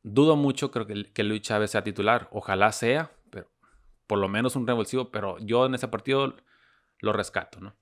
dudo 0.03 0.35
mucho 0.35 0.71
creo 0.71 0.87
que, 0.87 1.11
que 1.13 1.23
Luis 1.23 1.41
Chávez 1.41 1.71
sea 1.71 1.83
titular. 1.83 2.29
Ojalá 2.31 2.71
sea, 2.71 3.11
pero 3.29 3.51
por 4.07 4.19
lo 4.19 4.27
menos 4.27 4.55
un 4.55 4.67
revulsivo, 4.67 5.11
pero 5.11 5.37
yo 5.39 5.65
en 5.65 5.75
ese 5.75 5.87
partido 5.87 6.35
lo 6.99 7.13
rescato, 7.13 7.59
¿no? 7.59 7.75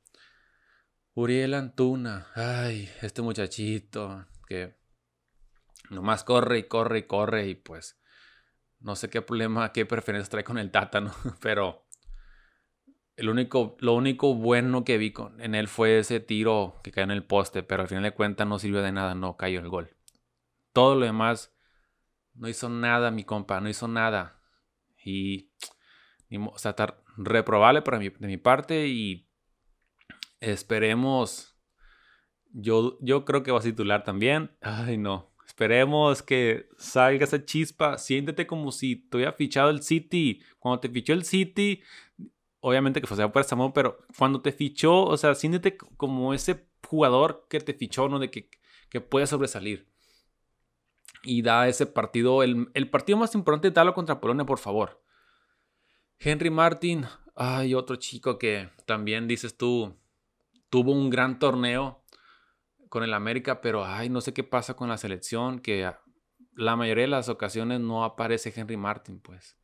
Uriel 1.14 1.54
Antuna, 1.54 2.28
ay, 2.36 2.90
este 3.02 3.22
muchachito 3.22 4.26
que 4.48 4.76
nomás 5.90 6.26
corre 6.26 6.60
y 6.60 6.64
corre 6.64 7.00
y 7.00 7.04
corre 7.04 7.48
y 7.48 7.56
pues 7.56 7.98
no 8.80 8.96
sé 8.96 9.10
qué 9.10 9.22
problema, 9.22 9.72
qué 9.72 9.86
preferencia 9.86 10.30
trae 10.30 10.44
con 10.44 10.58
el 10.58 10.72
Tata, 10.72 11.00
¿no? 11.00 11.14
Pero 11.42 11.85
el 13.18 13.30
único, 13.30 13.78
lo 13.80 13.94
único 13.94 14.36
bueno 14.36 14.84
que 14.84 14.98
vi 14.98 15.12
con, 15.12 15.40
en 15.42 15.56
él 15.56 15.68
fue 15.68 16.00
ese 16.00 16.20
tiro 16.20 16.80
que 16.84 16.92
cayó 16.92 17.06
en 17.06 17.12
el 17.12 17.24
poste, 17.24 17.64
pero 17.64 17.84
al 17.84 17.88
final 17.88 18.04
de 18.04 18.12
cuentas 18.12 18.48
no 18.48 18.60
sirvió 18.60 18.82
de 18.82 18.92
nada, 18.92 19.16
no 19.16 19.38
cayó 19.38 19.60
el 19.60 19.70
gol. 19.70 19.96
Todo 20.74 20.96
lo 20.96 21.06
demás 21.06 21.56
no 22.34 22.50
hizo 22.50 22.70
nada, 22.70 23.12
mi 23.12 23.24
compa, 23.24 23.62
no 23.62 23.70
hizo 23.70 23.88
nada. 23.88 24.42
Y, 25.04 25.52
o 26.52 26.58
sea, 26.58 26.72
está 26.72 26.98
reprobable 27.18 27.82
para 27.82 28.00
mi, 28.00 28.10
de 28.10 28.28
mi 28.28 28.38
parte 28.38 28.88
y 28.88 29.30
esperemos. 30.42 31.58
Yo, 32.52 32.98
yo 33.02 33.26
creo 33.26 33.44
que 33.44 33.52
va 33.52 33.60
a 33.60 33.64
titular 33.64 34.04
también. 34.04 34.52
Ay, 34.62 34.98
no. 34.98 35.34
Esperemos 35.46 36.24
que 36.24 36.70
salga 36.78 37.26
esa 37.26 37.46
chispa. 37.46 37.98
Siéntete 37.98 38.48
como 38.48 38.72
si 38.72 38.96
te 38.96 39.18
hubiera 39.18 39.34
fichado 39.34 39.70
el 39.70 39.82
City. 39.82 40.42
Cuando 40.60 40.80
te 40.80 40.90
fichó 40.90 41.14
el 41.14 41.24
City, 41.24 41.82
obviamente 42.66 43.00
que 43.00 43.06
fue 43.06 43.32
por 43.32 43.44
Samuel, 43.44 43.74
pero 43.76 44.00
cuando 44.18 44.42
te 44.42 44.52
fichó, 44.52 45.04
o 45.04 45.18
sea, 45.18 45.36
siéntete 45.36 45.78
como 45.78 46.34
ese 46.34 46.68
jugador 46.88 47.46
que 47.48 47.60
te 47.60 47.76
fichó, 47.76 48.10
¿no? 48.10 48.18
De 48.18 48.32
que, 48.32 48.50
que 48.90 49.02
puede 49.02 49.28
sobresalir. 49.28 49.88
Y 51.22 51.44
da 51.44 51.68
ese 51.68 51.86
partido, 51.86 52.42
el, 52.42 52.90
partido 52.90 53.20
más 53.20 53.36
importante, 53.36 53.70
dalo 53.70 53.94
contra 53.94 54.20
Polonia, 54.20 54.48
por 54.48 54.58
favor. 54.58 55.00
Henry 56.18 56.50
Martin, 56.50 57.06
ay, 57.36 57.76
otro 57.76 57.98
chico 57.98 58.40
que 58.40 58.72
también 58.88 59.28
dices 59.28 59.56
tú, 59.56 59.96
tuvo 60.72 60.92
un 60.92 61.12
gran 61.12 61.38
torneo 61.38 62.04
con 62.90 63.04
el 63.04 63.14
América, 63.14 63.62
pero 63.62 63.86
ay, 63.86 64.10
no 64.10 64.22
sé 64.22 64.34
qué 64.34 64.44
pasa 64.44 64.76
con 64.76 64.90
la 64.90 64.98
selección, 64.98 65.60
que 65.60 65.92
la 66.56 66.76
mayoría 66.76 67.04
de 67.04 67.10
las 67.10 67.30
ocasiones 67.30 67.80
no 67.80 68.06
aparece 68.06 68.52
Henry 68.56 68.76
Martin, 68.76 69.20
pues. 69.20 69.56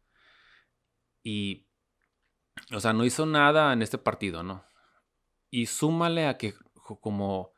Y 1.24 1.71
o 2.74 2.80
sea, 2.80 2.94
no 2.94 3.06
hizo 3.06 3.26
nada 3.26 3.74
en 3.74 3.82
este 3.82 3.98
partido, 3.98 4.44
¿no? 4.44 4.64
Y 5.50 5.66
súmale 5.66 6.28
a 6.28 6.38
que 6.38 6.54
como, 7.00 7.54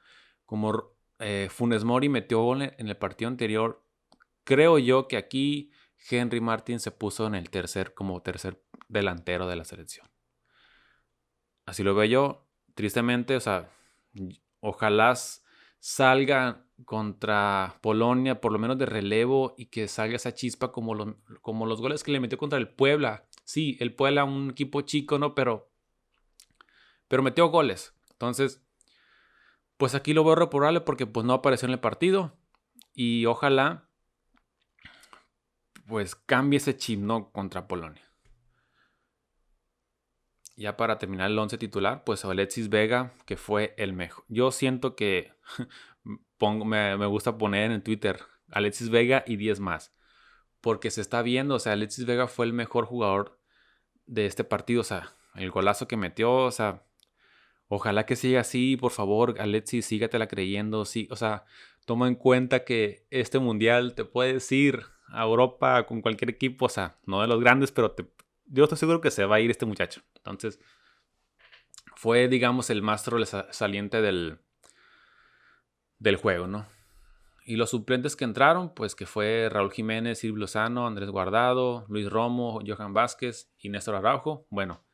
como 0.45 0.95
eh, 1.19 1.47
Funes 1.51 1.83
Mori 1.83 2.09
metió 2.09 2.41
gol 2.41 2.61
en 2.63 2.87
el 2.87 2.97
partido 2.97 3.29
anterior, 3.29 3.83
creo 4.43 4.79
yo 4.79 5.07
que 5.07 5.17
aquí 5.17 5.71
Henry 6.09 6.41
Martin 6.41 6.79
se 6.79 6.91
puso 6.91 7.27
en 7.27 7.35
el 7.35 7.49
tercer, 7.49 7.93
como 7.93 8.21
tercer 8.21 8.61
delantero 8.87 9.47
de 9.47 9.55
la 9.55 9.63
selección. 9.63 10.09
Así 11.65 11.83
lo 11.83 11.95
veo 11.95 12.05
yo. 12.05 12.47
Tristemente, 12.75 13.35
o 13.35 13.39
sea, 13.39 13.69
ojalá 14.59 15.13
salga 15.79 16.65
contra 16.85 17.77
Polonia, 17.81 18.41
por 18.41 18.51
lo 18.51 18.59
menos 18.59 18.77
de 18.77 18.85
relevo, 18.85 19.53
y 19.57 19.67
que 19.67 19.87
salga 19.87 20.15
esa 20.15 20.33
chispa 20.33 20.71
como, 20.71 21.15
como 21.41 21.65
los 21.65 21.79
goles 21.81 22.03
que 22.03 22.11
le 22.11 22.19
metió 22.19 22.37
contra 22.37 22.57
el 22.57 22.67
Puebla 22.67 23.27
Sí, 23.43 23.77
el 23.79 23.93
Puebla, 23.93 24.23
un 24.23 24.51
equipo 24.51 24.81
chico, 24.81 25.19
¿no? 25.19 25.35
Pero, 25.35 25.71
pero 27.07 27.23
metió 27.23 27.47
goles. 27.47 27.93
Entonces, 28.11 28.63
pues 29.77 29.95
aquí 29.95 30.13
lo 30.13 30.23
veo 30.23 30.35
reprobable 30.35 30.81
porque 30.81 31.05
pues 31.05 31.25
no 31.25 31.33
apareció 31.33 31.67
en 31.67 31.73
el 31.73 31.79
partido. 31.79 32.37
Y 32.93 33.25
ojalá, 33.25 33.89
pues 35.87 36.15
cambie 36.15 36.57
ese 36.57 36.77
chip, 36.77 36.99
¿no? 36.99 37.31
Contra 37.31 37.67
Polonia. 37.67 38.03
Ya 40.55 40.77
para 40.77 40.99
terminar 40.99 41.31
el 41.31 41.39
11 41.39 41.57
titular, 41.57 42.03
pues 42.03 42.23
Alexis 42.25 42.69
Vega, 42.69 43.13
que 43.25 43.37
fue 43.37 43.73
el 43.77 43.93
mejor. 43.93 44.23
Yo 44.27 44.51
siento 44.51 44.95
que 44.95 45.33
pongo, 46.37 46.63
me, 46.63 46.95
me 46.95 47.07
gusta 47.07 47.37
poner 47.37 47.71
en 47.71 47.83
Twitter 47.83 48.19
Alexis 48.51 48.89
Vega 48.89 49.23
y 49.25 49.35
10 49.35 49.59
más 49.59 49.93
porque 50.63 50.91
se 50.91 51.01
está 51.01 51.21
viendo, 51.21 51.55
o 51.55 51.59
sea, 51.59 51.73
Alexis 51.73 52.05
Vega 52.05 52.25
fue 52.27 52.45
el 52.45 52.53
mejor 52.53 52.85
jugador 52.85 53.37
de 54.05 54.25
este 54.25 54.45
partido, 54.45 54.79
o 54.79 54.85
sea, 54.85 55.11
el 55.35 55.51
golazo 55.51 55.89
que 55.89 55.97
metió, 55.97 56.33
o 56.33 56.51
sea, 56.51 56.83
ojalá 57.67 58.05
que 58.05 58.15
siga 58.15 58.39
así, 58.39 58.77
por 58.77 58.91
favor, 58.91 59.35
Alexis, 59.41 59.85
sígatela 59.85 60.29
creyendo, 60.29 60.85
sí, 60.85 61.09
o 61.11 61.17
sea, 61.17 61.43
toma 61.85 62.07
en 62.07 62.15
cuenta 62.15 62.63
que 62.63 63.05
este 63.09 63.39
mundial 63.39 63.93
te 63.93 64.05
puedes 64.05 64.49
ir 64.53 64.83
a 65.09 65.23
Europa 65.23 65.85
con 65.85 66.01
cualquier 66.01 66.29
equipo, 66.29 66.67
o 66.67 66.69
sea, 66.69 66.97
no 67.05 67.19
de 67.19 67.27
los 67.27 67.41
grandes, 67.41 67.73
pero 67.73 67.93
yo 68.45 68.63
estoy 68.63 68.77
seguro 68.77 69.01
que 69.01 69.11
se 69.11 69.25
va 69.25 69.35
a 69.35 69.39
ir 69.41 69.51
este 69.51 69.65
muchacho. 69.65 70.01
Entonces, 70.15 70.61
fue, 71.97 72.29
digamos, 72.29 72.69
el 72.69 72.81
más 72.81 73.03
saliente 73.51 74.01
del, 74.01 74.39
del 75.99 76.15
juego, 76.15 76.47
¿no? 76.47 76.65
Y 77.45 77.57
los 77.57 77.71
suplentes 77.71 78.15
que 78.15 78.23
entraron, 78.23 78.73
pues 78.73 78.95
que 78.95 79.05
fue 79.05 79.49
Raúl 79.51 79.71
Jiménez, 79.71 80.19
Silvio 80.19 80.41
Lozano, 80.41 80.87
Andrés 80.87 81.09
Guardado, 81.09 81.85
Luis 81.89 82.09
Romo, 82.09 82.61
Johan 82.65 82.93
Vázquez 82.93 83.51
y 83.57 83.69
Néstor 83.69 83.95
Araujo. 83.95 84.47
Bueno, 84.49 84.85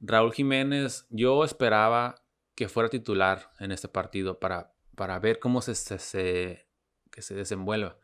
Raúl 0.00 0.32
Jiménez, 0.32 1.06
yo 1.10 1.44
esperaba 1.44 2.24
que 2.56 2.68
fuera 2.68 2.88
titular 2.88 3.52
en 3.60 3.70
este 3.70 3.88
partido 3.88 4.40
para, 4.40 4.74
para 4.96 5.18
ver 5.20 5.38
cómo 5.38 5.60
se, 5.62 5.74
se, 5.74 6.68
que 7.12 7.22
se 7.22 7.34
desenvuelva. 7.34 7.98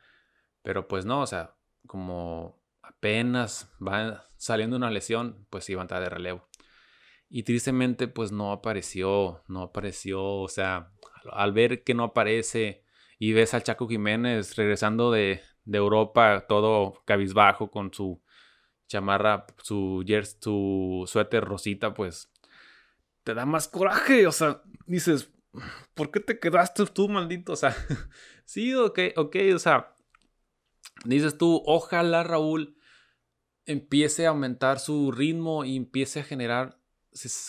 Pero 0.63 0.87
pues 0.87 1.05
no, 1.05 1.21
o 1.21 1.27
sea, 1.27 1.57
como 1.87 2.63
apenas 2.83 3.73
va 3.85 4.29
saliendo 4.37 4.77
una 4.77 4.91
lesión, 4.91 5.47
pues 5.51 5.69
iba 5.71 5.81
a 5.81 5.85
entrar 5.85 6.03
de 6.03 6.09
relevo. 6.09 6.49
Y 7.29 7.45
tristemente, 7.45 8.09
pues 8.09 8.31
no 8.31 8.53
apareció, 8.53 9.43
no 9.49 9.63
apareció, 9.63 10.23
o 10.23 10.49
sea, 10.49 10.93
al 11.31 11.53
ver 11.53 11.83
que 11.83 11.95
no 11.95 12.05
aparece 12.05 12.82
y 13.23 13.35
ves 13.35 13.55
al 13.55 13.63
Chaco 13.63 13.87
Jiménez 13.87 14.57
regresando 14.57 15.13
de, 15.13 15.43
Europa 15.65 16.45
todo 16.49 17.05
cabizbajo 17.05 17.71
con 17.71 17.95
su 17.95 18.21
chamarra, 18.89 19.47
su, 19.63 20.05
su 20.41 21.05
suéter 21.07 21.45
rosita, 21.45 21.95
pues 21.95 22.33
te 23.23 23.33
da 23.33 23.47
más 23.47 23.69
coraje, 23.69 24.27
o 24.27 24.33
sea, 24.33 24.61
dices, 24.87 25.31
¿por 25.95 26.11
qué 26.11 26.19
te 26.19 26.41
quedaste 26.41 26.85
tú, 26.87 27.09
maldito? 27.09 27.53
O 27.53 27.57
sea, 27.57 27.77
sí, 28.45 28.75
ok, 28.75 28.99
ok, 29.15 29.37
o 29.55 29.61
sea, 29.61 29.95
dices 31.05 31.39
tú, 31.39 31.63
ojalá 31.65 32.25
Raúl 32.25 32.77
empiece 33.67 34.27
a 34.27 34.31
aumentar 34.31 34.81
su 34.81 35.13
ritmo 35.13 35.65
y 35.65 35.77
empiece 35.77 36.19
a 36.19 36.25
generar, 36.25 36.81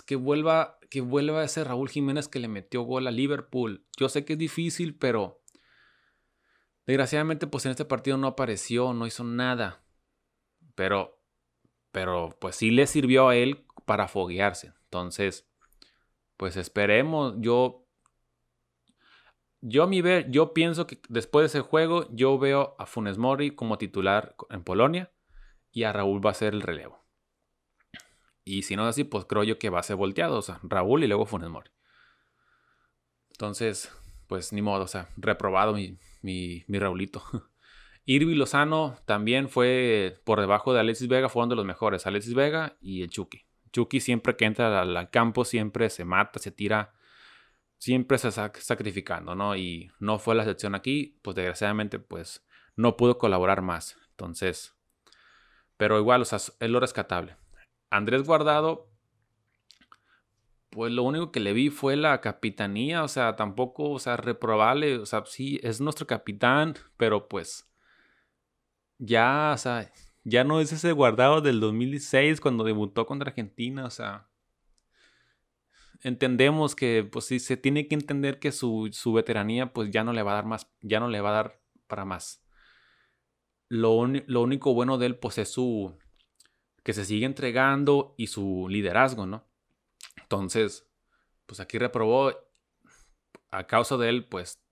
que 0.06 0.18
vuelva, 0.18 0.78
que 0.92 1.02
vuelva 1.02 1.44
ese 1.44 1.64
Raúl 1.64 1.90
Jiménez 1.90 2.28
que 2.28 2.40
le 2.40 2.48
metió 2.48 2.84
gol 2.84 3.08
a 3.08 3.12
Liverpool. 3.12 3.88
Yo 3.98 4.08
sé 4.08 4.24
que 4.24 4.34
es 4.34 4.40
difícil, 4.40 4.96
pero 4.96 5.43
Desgraciadamente, 6.86 7.48
pues 7.48 7.66
en 7.66 7.72
este 7.72 7.86
partido 7.86 8.18
no 8.18 8.28
apareció, 8.28 8.94
no 8.94 9.08
hizo 9.08 9.24
nada. 9.24 9.84
Pero, 10.76 11.22
pero 11.92 12.36
pues 12.40 12.56
sí 12.56 12.72
le 12.72 12.88
sirvió 12.88 13.30
a 13.30 13.36
él 13.36 13.66
para 13.86 14.08
foguearse. 14.08 14.74
Entonces, 14.86 15.48
pues 16.38 16.58
esperemos. 16.58 17.36
Yo, 17.38 17.88
yo 19.62 19.84
a 19.84 19.88
mi 19.88 20.02
ver, 20.02 20.30
yo 20.30 20.54
pienso 20.54 20.86
que 20.88 21.02
después 21.08 21.44
de 21.44 21.60
ese 21.60 21.68
juego, 21.68 22.08
yo 22.12 22.38
veo 22.38 22.76
a 22.80 22.86
Funes 22.86 23.18
Mori 23.18 23.52
como 23.52 23.78
titular 23.78 24.36
en 24.50 24.64
Polonia 24.64 25.12
y 25.72 25.84
a 25.84 25.94
Raúl 25.94 26.26
va 26.26 26.32
a 26.32 26.36
ser 26.36 26.54
el 26.54 26.62
relevo. 26.62 27.04
Y 28.44 28.64
si 28.64 28.76
no 28.76 28.84
es 28.84 28.90
así, 28.90 29.06
pues 29.06 29.24
creo 29.24 29.44
yo 29.44 29.58
que 29.58 29.70
va 29.70 29.80
a 29.80 29.84
ser 29.84 29.96
volteado. 29.96 30.38
O 30.38 30.42
sea, 30.42 30.60
Raúl 30.64 31.04
y 31.04 31.08
luego 31.08 31.26
Funes 31.26 31.50
Mori. 31.50 31.72
Entonces, 33.32 33.90
pues 34.28 34.52
ni 34.52 34.62
modo, 34.62 34.84
o 34.84 34.88
sea, 34.88 35.10
reprobado 35.16 35.74
mi, 35.74 35.98
mi, 36.24 36.64
Raulito. 36.68 37.24
Irvi 38.06 38.36
Lozano 38.36 38.98
también 39.06 39.48
fue 39.48 40.20
por 40.26 40.40
debajo 40.40 40.74
de 40.74 40.80
Alexis 40.80 41.08
Vega, 41.08 41.30
fueron 41.30 41.50
de 41.50 41.56
los 41.56 41.66
mejores. 41.66 42.08
Alexis 42.08 42.34
Vega 42.34 42.78
y 42.82 43.04
el 43.04 43.10
Chucky. 43.10 43.46
Chucky 43.72 44.00
siempre 44.00 44.36
que 44.36 44.46
entra 44.46 44.82
al, 44.82 45.10
campo, 45.10 45.46
siempre 45.46 45.90
se 45.90 46.06
mata, 46.06 46.40
se 46.40 46.52
tira, 46.52 46.94
siempre 47.78 48.18
se 48.18 48.32
sacrificando, 48.32 49.36
¿no? 49.36 49.56
Y 49.56 49.92
no 50.00 50.20
fue 50.20 50.36
la 50.36 50.44
excepción 50.44 50.76
aquí, 50.76 51.20
pues 51.22 51.36
desgraciadamente, 51.36 52.00
pues 52.00 52.46
no 52.76 52.98
pudo 52.98 53.18
colaborar 53.18 53.62
más. 53.62 53.98
Entonces, 54.12 54.76
pero 55.78 55.98
igual, 56.00 56.22
o 56.22 56.26
sea, 56.26 56.38
es 56.38 56.70
lo 56.70 56.80
rescatable. 56.80 57.36
Andrés 57.90 58.24
Guardado, 58.24 58.93
pues 60.74 60.92
lo 60.92 61.04
único 61.04 61.32
que 61.32 61.40
le 61.40 61.54
vi 61.54 61.70
fue 61.70 61.96
la 61.96 62.20
capitanía, 62.20 63.04
o 63.04 63.08
sea, 63.08 63.36
tampoco, 63.36 63.92
o 63.92 64.00
sea, 64.00 64.18
reprobable, 64.18 64.98
o 64.98 65.06
sea, 65.06 65.24
sí, 65.26 65.60
es 65.64 65.80
nuestro 65.82 66.08
capitán, 66.08 66.76
pero 66.98 67.28
pues 67.28 67.72
ya, 68.98 69.52
o 69.54 69.58
sea, 69.58 69.92
ya 70.24 70.44
no 70.44 70.60
es 70.60 70.72
ese 70.72 70.92
guardado 70.92 71.42
del 71.42 71.60
2016 71.60 72.42
cuando 72.42 72.64
debutó 72.64 73.06
contra 73.06 73.30
Argentina, 73.30 73.86
o 73.86 73.92
sea, 73.92 74.30
entendemos 76.02 76.76
que, 76.76 77.04
pues 77.04 77.26
sí, 77.26 77.40
se 77.40 77.56
tiene 77.56 77.88
que 77.88 77.96
entender 77.96 78.40
que 78.40 78.52
su, 78.52 78.90
su 78.92 79.14
veteranía, 79.14 79.74
pues 79.74 79.92
ya 79.92 80.04
no 80.04 80.12
le 80.12 80.24
va 80.24 80.32
a 80.32 80.36
dar 80.36 80.46
más, 80.46 80.72
ya 80.82 81.00
no 81.00 81.08
le 81.08 81.22
va 81.22 81.30
a 81.30 81.34
dar 81.34 81.62
para 81.88 82.04
más. 82.04 82.44
Lo, 83.70 84.08
lo 84.08 84.42
único 84.42 84.74
bueno 84.74 84.98
de 84.98 85.06
él, 85.08 85.20
pues 85.20 85.38
es 85.38 85.50
su, 85.50 85.96
que 86.84 86.94
se 86.94 87.06
sigue 87.06 87.28
entregando 87.28 88.16
y 88.18 88.28
su 88.28 88.68
liderazgo, 88.70 89.28
¿no? 89.28 89.53
Entonces, 90.34 90.90
pues 91.46 91.60
aquí 91.60 91.78
reprobó. 91.78 92.34
A 93.52 93.68
causa 93.68 93.98
de 93.98 94.10
él, 94.10 94.28
pues 94.28 94.64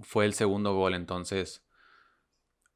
fue 0.00 0.24
el 0.24 0.34
segundo 0.34 0.74
gol. 0.74 0.94
Entonces, 0.94 1.64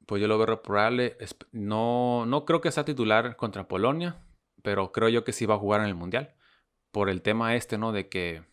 pues 0.06 0.22
yo 0.22 0.28
lo 0.28 0.38
veo 0.38 0.46
reprobable. 0.46 1.16
No, 1.50 2.26
no 2.26 2.44
creo 2.44 2.60
que 2.60 2.70
sea 2.70 2.84
titular 2.84 3.36
contra 3.36 3.66
Polonia, 3.66 4.24
pero 4.62 4.92
creo 4.92 5.08
yo 5.08 5.24
que 5.24 5.32
sí 5.32 5.46
va 5.46 5.56
a 5.56 5.58
jugar 5.58 5.80
en 5.80 5.88
el 5.88 5.96
Mundial. 5.96 6.36
Por 6.92 7.10
el 7.10 7.22
tema 7.22 7.56
este, 7.56 7.76
¿no? 7.76 7.90
De 7.90 8.08
que 8.08 8.44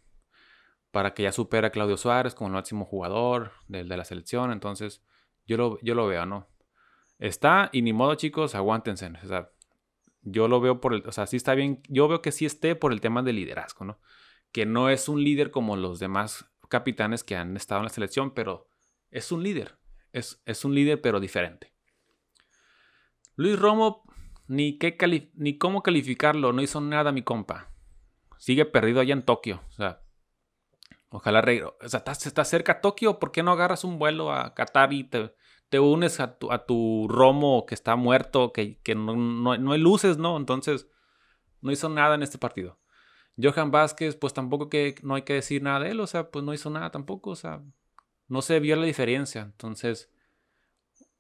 para 0.90 1.14
que 1.14 1.24
ya 1.24 1.32
supera 1.32 1.68
a 1.68 1.72
Claudio 1.72 1.96
Suárez 1.96 2.34
como 2.34 2.48
el 2.48 2.54
máximo 2.54 2.86
jugador 2.86 3.52
de, 3.68 3.84
de 3.84 3.98
la 3.98 4.04
selección. 4.04 4.52
Entonces, 4.52 5.04
yo 5.46 5.58
lo, 5.58 5.80
yo 5.82 5.94
lo 5.94 6.08
veo, 6.08 6.26
¿no? 6.26 6.48
Está 7.20 7.70
y 7.72 7.84
ni 7.84 7.94
modo, 7.94 8.16
chicos, 8.16 8.56
aguántense. 8.56 9.12
O 9.24 9.28
sea, 9.28 9.52
yo 10.22 10.48
lo 10.48 10.62
veo 10.62 10.82
por 10.82 10.94
el, 10.94 11.04
o 11.08 11.12
sea, 11.12 11.28
sí 11.28 11.38
está 11.38 11.56
bien, 11.56 11.82
yo 11.88 12.08
veo 12.08 12.22
que 12.22 12.32
sí 12.32 12.46
esté 12.46 12.76
por 12.76 12.94
el 12.94 13.02
tema 13.02 13.24
del 13.24 13.38
liderazgo, 13.38 13.86
¿no? 13.86 14.00
Que 14.52 14.66
no 14.66 14.90
es 14.90 15.10
un 15.10 15.24
líder 15.24 15.52
como 15.52 15.76
los 15.76 16.00
demás 16.00 16.52
capitanes 16.70 17.24
que 17.24 17.36
han 17.36 17.56
estado 17.58 17.82
en 17.82 17.86
la 17.86 17.90
selección, 17.90 18.34
pero 18.34 18.68
es 19.10 19.32
un 19.32 19.44
líder, 19.44 19.78
es, 20.14 20.42
es 20.46 20.64
un 20.66 20.76
líder 20.76 21.02
pero 21.02 21.20
diferente. 21.20 21.74
Luis 23.36 23.58
Romo, 23.58 24.04
ni, 24.48 24.78
qué 24.78 24.96
ni 25.36 25.58
cómo 25.58 25.84
calificarlo, 25.84 26.54
no 26.54 26.62
hizo 26.62 26.82
nada 26.82 27.12
mi 27.12 27.24
compa. 27.24 27.72
Sigue 28.38 28.66
perdido 28.66 29.02
allá 29.02 29.14
en 29.14 29.24
Tokio, 29.24 29.62
o 29.70 29.72
sea, 29.72 30.02
ojalá 31.10 31.44
o 31.82 31.90
sea, 31.90 32.00
está, 32.00 32.12
está 32.12 32.44
cerca 32.46 32.82
Tokio, 32.82 33.20
¿por 33.20 33.32
qué 33.32 33.44
no 33.44 33.52
agarras 33.52 33.84
un 33.84 34.00
vuelo 34.00 34.32
a 34.32 34.54
Qatar 34.54 34.94
y 34.94 35.04
te, 35.04 35.34
te 35.72 35.80
unes 35.80 36.20
a 36.20 36.38
tu, 36.38 36.52
a 36.52 36.66
tu 36.66 37.08
romo 37.10 37.66
que 37.66 37.76
está 37.76 37.96
muerto, 37.96 38.52
que, 38.52 38.78
no, 38.94 39.16
no, 39.16 39.72
hay 39.72 39.80
luces, 39.80 40.18
¿no? 40.18 40.36
Entonces, 40.36 40.90
no 41.62 41.72
hizo 41.72 41.88
nada 41.88 42.16
en 42.16 42.24
este 42.24 42.38
partido. 42.38 42.78
Johan 43.42 43.72
Vázquez, 43.72 44.18
pues 44.18 44.34
tampoco 44.34 44.70
que 44.70 44.96
no 45.02 45.16
hay 45.16 45.22
que 45.22 45.36
decir 45.36 45.64
nada 45.64 45.80
de 45.80 45.92
él, 45.92 46.02
o 46.02 46.08
sea, 46.08 46.30
pues 46.30 46.44
no 46.44 46.54
hizo 46.54 46.70
nada 46.70 46.92
tampoco, 46.92 47.30
o 47.30 47.36
sea, 47.38 47.64
no 48.28 48.42
se 48.42 48.60
vio 48.60 48.76
la 48.76 48.86
diferencia. 48.86 49.44
Entonces, 49.44 50.12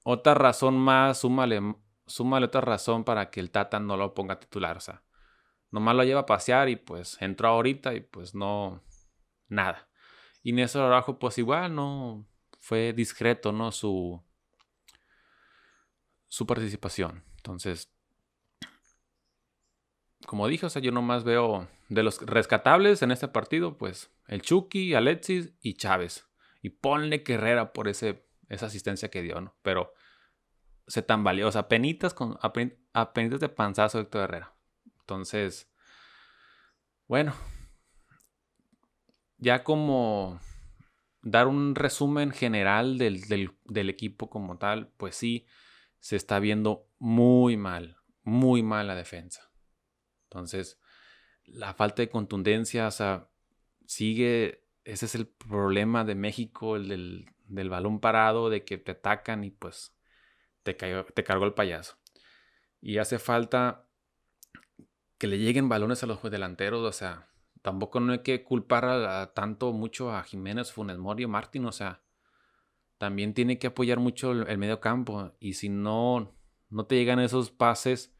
otra 0.04 0.34
razón 0.34 0.78
más, 0.78 1.20
súmale, 1.20 1.62
súmale 2.06 2.48
otra 2.48 2.60
razón 2.60 3.06
para 3.06 3.30
que 3.30 3.40
el 3.40 3.52
Tata 3.52 3.80
no 3.80 3.96
lo 3.96 4.14
ponga 4.14 4.38
titular, 4.38 4.76
o 4.76 4.82
sea, 4.82 5.02
nomás 5.72 5.96
lo 5.96 6.04
lleva 6.04 6.22
a 6.22 6.26
pasear 6.26 6.68
y 6.68 6.76
pues 6.76 7.18
entró 7.22 7.48
ahorita 7.48 7.94
y 7.94 8.02
pues 8.02 8.36
no, 8.36 8.84
nada. 9.48 9.88
Y 10.44 10.52
Néstor 10.52 10.84
Araujo, 10.84 11.20
pues 11.20 11.38
igual, 11.38 11.74
no, 11.74 12.28
fue 12.60 12.92
discreto, 12.92 13.54
¿no? 13.54 13.72
Su, 13.72 14.22
su 16.32 16.48
participación. 16.48 17.26
Entonces, 17.36 17.94
como 20.26 20.48
dije, 20.48 20.66
o 20.66 20.70
sea, 20.70 20.82
yo 20.82 20.94
nomás 20.94 21.26
veo 21.26 21.68
de 21.90 22.04
los 22.04 22.22
rescatables 22.22 23.02
en 23.02 23.12
este 23.12 23.28
partido, 23.28 23.78
pues 23.78 24.12
el 24.28 24.42
Chucky, 24.42 24.94
Alexis 24.94 25.52
y 25.62 25.74
Chávez. 25.74 26.26
Y 26.62 26.70
ponle 26.70 27.22
Herrera 27.28 27.74
por 27.74 27.90
ese, 27.90 28.26
esa 28.48 28.68
asistencia 28.68 29.12
que 29.12 29.22
dio, 29.22 29.42
¿no? 29.42 29.58
Pero 29.62 29.92
se 30.88 31.02
tambaleó, 31.02 31.50
o 31.50 31.52
sea, 31.52 31.68
penitas, 31.68 32.14
con, 32.14 32.38
penitas 33.14 33.42
de 33.42 33.50
panzazo 33.50 34.00
Héctor 34.00 34.24
Herrera. 34.24 34.56
Entonces, 35.02 35.70
bueno, 37.10 37.36
ya 39.38 39.66
como 39.66 40.40
dar 41.22 41.48
un 41.48 41.76
resumen 41.76 42.32
general 42.32 42.98
del, 42.98 43.22
del 43.66 43.90
equipo 43.90 44.30
como 44.30 44.58
tal, 44.58 44.94
pues 44.96 45.18
sí, 45.18 45.46
se 46.02 46.18
está 46.18 46.40
viendo 46.40 46.90
muy 47.00 47.56
mal, 47.56 47.96
muy 48.24 48.64
mal 48.64 48.88
la 48.88 48.96
defensa. 48.96 49.50
Entonces, 50.24 50.80
la 51.46 51.74
falta 51.74 52.02
de 52.02 52.10
contundencia, 52.10 52.88
o 52.88 52.92
sea, 52.92 53.30
sigue, 53.86 54.66
ese 54.84 55.06
es 55.06 55.16
el 55.16 55.28
problema 55.28 56.04
de 56.04 56.16
México, 56.16 56.76
el 56.76 56.88
del, 57.48 57.70
balón 57.70 58.00
parado, 58.02 58.50
de 58.50 58.66
que 58.66 58.78
te 58.78 58.92
atacan 58.92 59.44
y 59.44 59.52
pues 59.52 59.96
te, 60.64 60.74
te 60.74 61.24
cargó 61.24 61.46
el 61.46 61.54
payaso. 61.54 61.98
Y 62.82 62.98
hace 62.98 63.20
falta 63.20 63.88
que 65.18 65.28
le 65.28 65.38
lleguen 65.38 65.70
balones 65.70 66.04
a 66.04 66.08
los 66.08 66.22
delanteros, 66.24 66.82
o 66.82 66.92
sea, 66.92 67.30
tampoco 67.62 68.00
no 68.00 68.14
hay 68.14 68.24
que 68.24 68.44
culpar 68.44 68.86
a, 68.86 69.34
tanto 69.34 69.72
mucho 69.72 70.12
a 70.12 70.24
Jiménez, 70.24 70.72
Funes 70.72 70.98
Mori 70.98 71.28
Martín, 71.28 71.66
o 71.66 71.72
sea, 71.72 72.02
también 73.02 73.34
tiene 73.34 73.58
que 73.58 73.66
apoyar 73.66 74.00
mucho 74.00 74.32
el, 74.32 74.58
medio 74.60 74.80
campo. 74.80 75.32
Y 75.40 75.54
si 75.54 75.70
no, 75.70 76.36
no 76.70 76.86
te 76.86 76.98
llegan 76.98 77.20
esos 77.20 77.50
pases, 77.50 78.16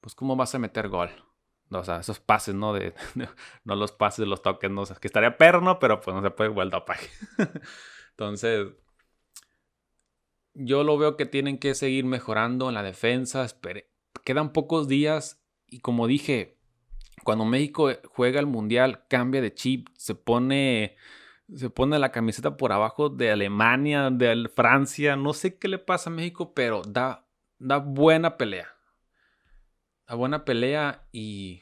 pues 0.00 0.14
¿cómo 0.14 0.36
vas 0.36 0.54
a 0.54 0.58
meter 0.58 0.88
gol? 0.88 1.10
O 1.68 1.84
sea, 1.84 1.98
esos 1.98 2.18
pases, 2.18 2.54
¿no? 2.54 2.72
De, 2.72 2.94
no 3.64 3.76
los 3.76 3.92
pases 3.92 4.20
de 4.20 4.26
los 4.26 4.40
toques, 4.40 4.70
¿no? 4.70 4.80
O 4.80 4.86
sea, 4.86 4.96
que 4.96 5.06
estaría 5.06 5.36
perno, 5.36 5.78
pero 5.78 6.00
pues 6.00 6.16
no 6.16 6.22
se 6.22 6.30
puede 6.30 6.48
igual 6.48 6.70
dopaje. 6.70 7.10
Entonces, 8.12 8.68
yo 10.54 10.82
lo 10.82 10.96
veo 10.96 11.18
que 11.18 11.26
tienen 11.26 11.58
que 11.58 11.74
seguir 11.74 12.06
mejorando 12.06 12.70
en 12.70 12.74
la 12.74 12.82
defensa. 12.82 13.46
Quedan 14.24 14.54
pocos 14.54 14.88
días 14.88 15.44
y 15.66 15.80
como 15.80 16.06
dije, 16.06 16.56
cuando 17.22 17.44
México 17.44 17.90
juega 18.06 18.40
el 18.40 18.46
Mundial, 18.46 19.04
cambia 19.08 19.42
de 19.42 19.52
chip, 19.52 19.88
se 19.92 20.14
pone 20.14 20.96
se 21.54 21.70
pone 21.70 21.98
la 21.98 22.12
camiseta 22.12 22.56
por 22.56 22.72
abajo 22.72 23.08
de 23.08 23.30
Alemania, 23.30 24.10
de 24.10 24.48
Francia, 24.54 25.16
no 25.16 25.32
sé 25.32 25.58
qué 25.58 25.68
le 25.68 25.78
pasa 25.78 26.10
a 26.10 26.12
México, 26.12 26.54
pero 26.54 26.82
da, 26.82 27.26
da 27.58 27.78
buena 27.78 28.36
pelea. 28.36 28.68
Da 30.08 30.14
buena 30.14 30.44
pelea 30.44 31.06
y, 31.12 31.60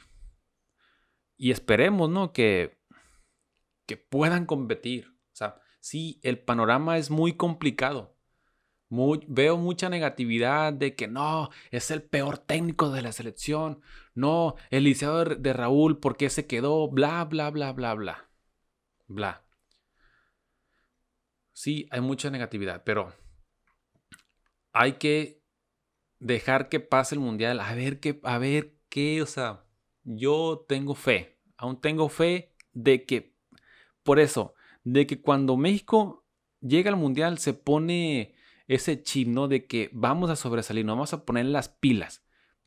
y 1.36 1.50
esperemos, 1.50 2.10
¿no? 2.10 2.32
Que, 2.32 2.78
que 3.86 3.96
puedan 3.96 4.46
competir. 4.46 5.08
O 5.32 5.36
sea, 5.36 5.60
sí, 5.80 6.20
el 6.22 6.38
panorama 6.38 6.98
es 6.98 7.10
muy 7.10 7.34
complicado. 7.36 8.16
veo 9.28 9.56
mucha 9.58 9.88
negatividad 9.90 10.72
de 10.72 10.94
que 10.94 11.08
no, 11.08 11.50
es 11.70 11.90
el 11.90 12.02
peor 12.02 12.38
técnico 12.38 12.90
de 12.90 13.02
la 13.02 13.12
selección. 13.12 13.82
No, 14.14 14.56
el 14.70 14.84
liceo 14.84 15.24
de 15.24 15.52
Raúl, 15.52 15.98
¿por 15.98 16.16
qué 16.16 16.30
se 16.30 16.46
quedó? 16.46 16.88
Bla, 16.88 17.24
bla, 17.24 17.50
bla, 17.50 17.72
bla, 17.72 17.94
bla. 17.94 18.30
Bla 19.06 19.43
sí, 21.54 21.88
hay 21.90 22.02
mucha 22.02 22.28
negatividad, 22.28 22.82
pero 22.84 23.14
hay 24.72 24.94
que 24.94 25.42
dejar 26.18 26.68
que 26.68 26.80
pase 26.80 27.14
el 27.14 27.22
mundial, 27.22 27.60
a 27.60 27.74
ver 27.74 28.00
qué, 28.00 28.20
a 28.24 28.36
ver 28.36 28.76
qué, 28.90 29.22
o 29.22 29.26
sea, 29.26 29.64
yo 30.02 30.66
tengo 30.68 30.94
fe, 30.94 31.40
aún 31.56 31.80
tengo 31.80 32.10
fe 32.10 32.54
de 32.72 33.06
que, 33.06 33.34
por 34.02 34.18
eso, 34.18 34.54
de 34.82 35.06
que 35.06 35.22
cuando 35.22 35.56
México 35.56 36.26
llega 36.60 36.90
al 36.90 36.96
mundial 36.96 37.38
se 37.38 37.54
pone 37.54 38.34
ese 38.66 39.02
chip, 39.02 39.28
¿no? 39.28 39.48
De 39.48 39.66
que 39.66 39.90
vamos 39.92 40.30
a 40.30 40.36
sobresalir, 40.36 40.84
no 40.84 40.92
vamos 40.92 41.12
a 41.12 41.24
poner 41.24 41.46
las 41.46 41.68
pilas. 41.68 42.22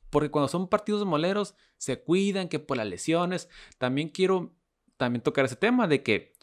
Porque 0.09 0.31
cuando 0.31 0.47
son 0.47 0.69
partidos 0.69 1.05
moleros, 1.05 1.55
se 1.77 2.01
cuidan 2.01 2.47
que 2.47 2.59
por 2.59 2.77
las 2.77 2.87
lesiones. 2.87 3.49
También 3.77 4.09
quiero 4.09 4.55
también 4.97 5.21
tocar 5.21 5.45
ese 5.45 5.55
tema 5.55 5.87
de 5.87 6.01
que 6.01 6.33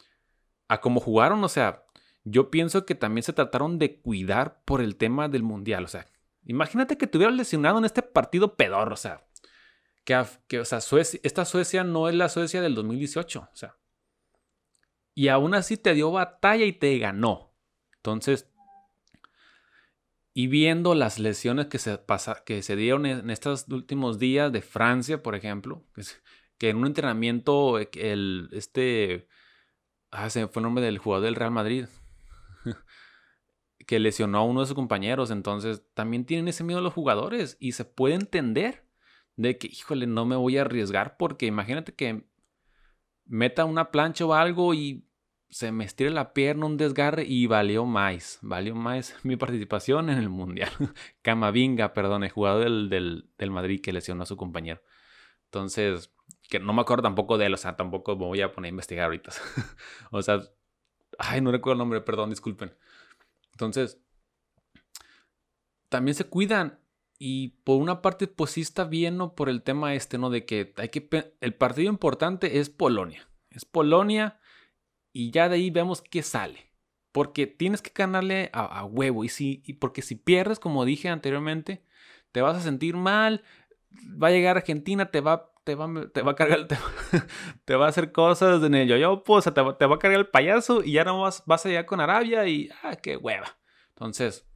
a 0.67 0.81
cómo 0.81 0.99
jugaron, 0.99 1.43
o 1.43 1.49
sea, 1.49 1.84
yo 2.25 2.51
pienso 2.51 2.85
que 2.85 2.95
también 2.95 3.23
se 3.23 3.33
trataron 3.33 3.79
de 3.79 4.01
cuidar 4.01 4.61
por 4.65 4.81
el 4.81 4.97
tema 4.97 5.29
del 5.29 5.43
mundial. 5.43 5.85
O 5.85 5.87
sea, 5.87 6.05
imagínate 6.43 6.97
que 6.97 7.07
te 7.07 7.17
hubieras 7.17 7.35
lesionado 7.35 7.77
en 7.77 7.85
este 7.85 8.01
partido 8.01 8.55
pedor. 8.55 8.91
O 8.91 8.97
sea, 8.97 9.25
que, 10.03 10.21
que 10.47 10.59
o 10.59 10.65
sea, 10.65 10.79
esta 11.23 11.45
Suecia 11.45 11.83
no 11.83 12.09
es 12.09 12.15
la 12.15 12.27
Suecia 12.27 12.61
del 12.61 12.75
2018. 12.75 13.39
O 13.39 13.55
sea, 13.55 13.77
y 15.13 15.29
aún 15.29 15.53
así 15.53 15.77
te 15.77 15.93
dio 15.93 16.11
batalla 16.11 16.65
y 16.65 16.73
te 16.73 16.97
ganó. 16.97 17.53
Entonces, 17.97 18.51
y 20.33 20.47
viendo 20.47 20.95
las 20.95 21.17
lesiones 21.19 21.67
que 21.67 21.79
se, 21.79 21.97
pasa, 21.97 22.43
que 22.43 22.61
se 22.61 22.75
dieron 22.75 23.05
en 23.05 23.29
estos 23.29 23.67
últimos 23.69 24.19
días 24.19 24.51
de 24.51 24.61
Francia, 24.61 25.23
por 25.23 25.35
ejemplo, 25.35 25.85
que, 26.57 26.69
en 26.69 26.77
un 26.77 26.87
entrenamiento, 26.87 27.79
el, 27.79 28.49
este, 28.51 29.29
ah, 30.11 30.29
se 30.29 30.47
fue 30.47 30.59
el 30.59 30.65
nombre 30.65 30.83
del 30.83 30.97
jugador 30.97 31.23
del 31.23 31.35
Real 31.35 31.51
Madrid, 31.51 31.85
que 33.85 33.99
lesionó 33.99 34.39
a 34.39 34.43
uno 34.43 34.61
de 34.61 34.67
sus 34.67 34.75
compañeros. 34.75 35.31
Entonces, 35.31 35.83
también 35.93 36.25
tienen 36.25 36.47
ese 36.47 36.63
miedo 36.63 36.81
los 36.81 36.93
jugadores 36.93 37.57
y 37.59 37.73
se 37.73 37.85
puede 37.85 38.15
entender 38.15 38.85
de 39.35 39.57
que, 39.57 39.67
híjole, 39.67 40.07
no 40.07 40.25
me 40.25 40.35
voy 40.35 40.57
a 40.57 40.61
arriesgar 40.61 41.17
porque 41.17 41.45
imagínate 41.45 41.93
que 41.93 42.25
meta 43.25 43.65
una 43.65 43.91
plancha 43.91 44.25
o 44.25 44.33
algo 44.33 44.73
y 44.73 45.05
se 45.49 45.71
me 45.71 45.85
estire 45.85 46.09
la 46.09 46.33
pierna, 46.33 46.65
un 46.65 46.77
desgarre 46.77 47.23
y 47.25 47.47
valió 47.47 47.85
más. 47.85 48.39
Valió 48.41 48.75
más 48.75 49.15
mi 49.23 49.35
participación 49.35 50.09
en 50.09 50.17
el 50.17 50.29
Mundial. 50.29 50.69
Camavinga, 51.21 51.93
perdón, 51.93 52.23
el 52.23 52.31
jugador 52.31 52.89
del, 52.89 53.29
del, 53.37 53.51
Madrid 53.51 53.81
que 53.81 53.93
lesionó 53.93 54.23
a 54.23 54.25
su 54.25 54.37
compañero. 54.37 54.81
Entonces, 55.45 56.13
que 56.49 56.59
no 56.59 56.73
me 56.73 56.81
acuerdo 56.81 57.03
tampoco 57.03 57.37
de 57.37 57.45
él, 57.45 57.53
o 57.53 57.57
sea, 57.57 57.75
tampoco 57.75 58.15
me 58.15 58.25
voy 58.25 58.41
a 58.41 58.51
poner 58.51 58.67
a 58.67 58.69
investigar 58.69 59.05
ahorita. 59.05 59.31
o 60.11 60.21
sea, 60.21 60.41
ay, 61.19 61.41
no 61.41 61.51
recuerdo 61.51 61.73
el 61.73 61.79
nombre, 61.79 62.01
perdón, 62.01 62.31
disculpen. 62.31 62.75
Entonces, 63.55 63.97
también 65.89 66.15
se 66.15 66.25
cuidan. 66.25 66.79
Y 67.17 67.49
por 67.63 67.81
una 67.81 68.01
parte, 68.01 68.27
pues 68.27 68.51
sí 68.51 68.61
está 68.61 68.83
bien, 68.83 69.15
¿no? 69.15 69.33
Por 69.33 69.47
el 69.47 69.63
tema 69.63 69.95
este, 69.95 70.17
¿no? 70.17 70.29
De 70.29 70.45
que 70.45 70.73
hay 70.75 70.89
que... 70.89 71.33
El 71.39 71.53
partido 71.53 71.89
importante 71.89 72.59
es 72.59 72.69
Polonia. 72.69 73.29
Es 73.49 73.63
Polonia 73.63 74.39
y 75.13 75.31
ya 75.31 75.47
de 75.47 75.55
ahí 75.55 75.69
vemos 75.69 76.01
qué 76.01 76.21
sale. 76.21 76.71
Porque 77.13 77.47
tienes 77.47 77.81
que 77.81 77.93
ganarle 77.95 78.49
a, 78.51 78.83
huevo. 78.83 79.23
Y, 79.23 79.29
si, 79.29 79.63
y 79.65 79.73
porque 79.73 80.01
si 80.01 80.15
pierdes, 80.15 80.59
como 80.59 80.83
dije 80.83 81.07
anteriormente, 81.07 81.81
te 82.33 82.41
vas 82.41 82.57
a 82.57 82.61
sentir 82.61 82.97
mal. 82.97 83.45
Va 84.21 84.27
a 84.27 84.31
llegar 84.31 84.57
Argentina, 84.57 85.09
te 85.09 85.21
va, 85.21 85.53
te 85.65 85.75
va, 85.75 85.89
te 86.13 86.21
va 86.21 86.31
a 86.31 86.35
cargar, 86.35 86.67
te, 86.67 87.73
a 87.73 87.87
hacer 87.87 88.11
cosas 88.11 88.63
en 88.63 88.75
el 88.75 88.87
yo-yo, 88.87 89.23
pues, 89.23 89.45
te, 89.45 89.61
va, 89.61 89.77
te 89.77 89.85
va 89.87 89.95
a 89.95 89.99
cargar 89.99 90.19
el 90.19 90.29
payaso 90.29 90.83
y 90.83 90.93
ya 90.93 91.03
no 91.03 91.21
vas, 91.21 91.43
vas 91.45 91.65
a 91.65 91.69
llegar 91.69 91.87
con 91.87 91.99
Arabia 91.99 92.47
y, 92.47 92.69
ah, 92.83 92.95
qué 92.95 93.17
hueva. 93.17 93.57
Entonces, 93.89 94.47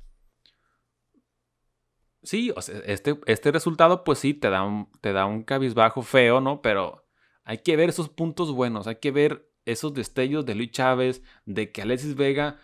sí, 2.21 2.51
o 2.55 2.61
sea, 2.61 2.79
este, 2.85 3.19
este 3.25 3.51
resultado, 3.51 4.03
pues 4.03 4.19
sí, 4.19 4.35
te 4.35 4.51
da, 4.51 4.63
un, 4.63 4.89
te 5.01 5.11
da 5.11 5.25
un 5.25 5.43
cabizbajo 5.43 6.03
feo, 6.03 6.41
¿no? 6.41 6.61
Pero 6.61 7.07
hay 7.43 7.57
que 7.57 7.75
ver 7.75 7.89
esos 7.89 8.09
puntos 8.09 8.51
buenos, 8.51 8.85
hay 8.85 8.97
que 8.97 9.11
ver 9.11 9.51
esos 9.65 9.95
destellos 9.95 10.45
de 10.45 10.53
Luis 10.53 10.71
Chávez, 10.71 11.23
de 11.45 11.71
que 11.71 11.81
Alexis 11.81 12.15
Vega 12.15 12.59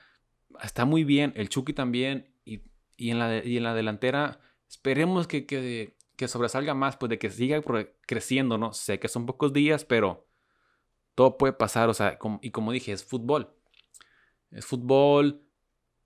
está 0.62 0.86
muy 0.86 1.03
bien, 1.03 1.34
el 1.36 1.49
Chucky 1.49 1.73
también, 1.73 2.31
y, 2.45 2.62
en, 3.10 3.17
la 3.17 3.38
en 3.38 3.63
la 3.63 3.73
delantera 3.73 4.39
esperemos 4.69 5.27
que, 5.27 5.47
que, 5.47 5.97
sobresalga 6.28 6.73
más, 6.73 6.97
pues 6.97 7.10
de 7.10 7.19
que 7.19 7.30
siga 7.30 7.62
creciendo, 8.06 8.58
¿no? 8.58 8.73
Sé 8.73 8.99
que 8.99 9.08
son 9.08 9.25
pocos 9.25 9.54
días, 9.54 9.86
pero 9.86 10.28
todo 11.15 11.38
puede 11.38 11.54
pasar, 11.54 11.89
o 11.89 11.93
sea, 11.93 12.17
y 12.41 12.51
como 12.51 12.71
dije, 12.71 12.91
es 12.91 13.04
fútbol. 13.04 13.54
Es 14.51 14.65
fútbol. 14.65 15.41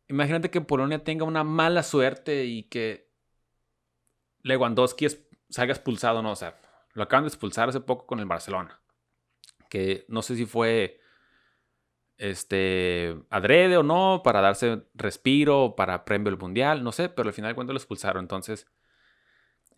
Imagínate 0.08 0.50
que 0.50 0.62
Polonia 0.62 1.04
tenga 1.04 1.26
una 1.26 1.44
mala 1.44 1.84
suerte 1.84 2.46
y 2.46 2.64
que 2.64 3.10
Lewandowski 4.44 5.08
salga 5.50 5.74
expulsado, 5.74 6.22
¿no? 6.22 6.32
O 6.32 6.36
sea, 6.36 6.60
lo 6.94 7.04
acaban 7.04 7.24
de 7.24 7.30
expulsar 7.30 7.70
hace 7.70 7.80
poco 7.80 8.06
con 8.06 8.20
el 8.20 8.26
Barcelona 8.26 8.80
que 9.70 10.06
no 10.10 10.22
sé 10.22 10.36
si 10.36 10.46
fue 10.46 11.00
este 12.18 13.16
adrede 13.30 13.78
o 13.78 13.84
no, 13.84 14.22
para 14.24 14.42
darse 14.42 14.84
respiro, 14.94 15.76
para 15.78 16.04
premio 16.04 16.30
el 16.30 16.38
mundial, 16.38 16.84
no 16.84 16.92
sé, 16.92 17.08
pero 17.08 17.30
al 17.30 17.34
final 17.34 17.56
cuando 17.56 17.72
lo 17.72 17.78
expulsaron. 17.78 18.24
Entonces, 18.24 18.68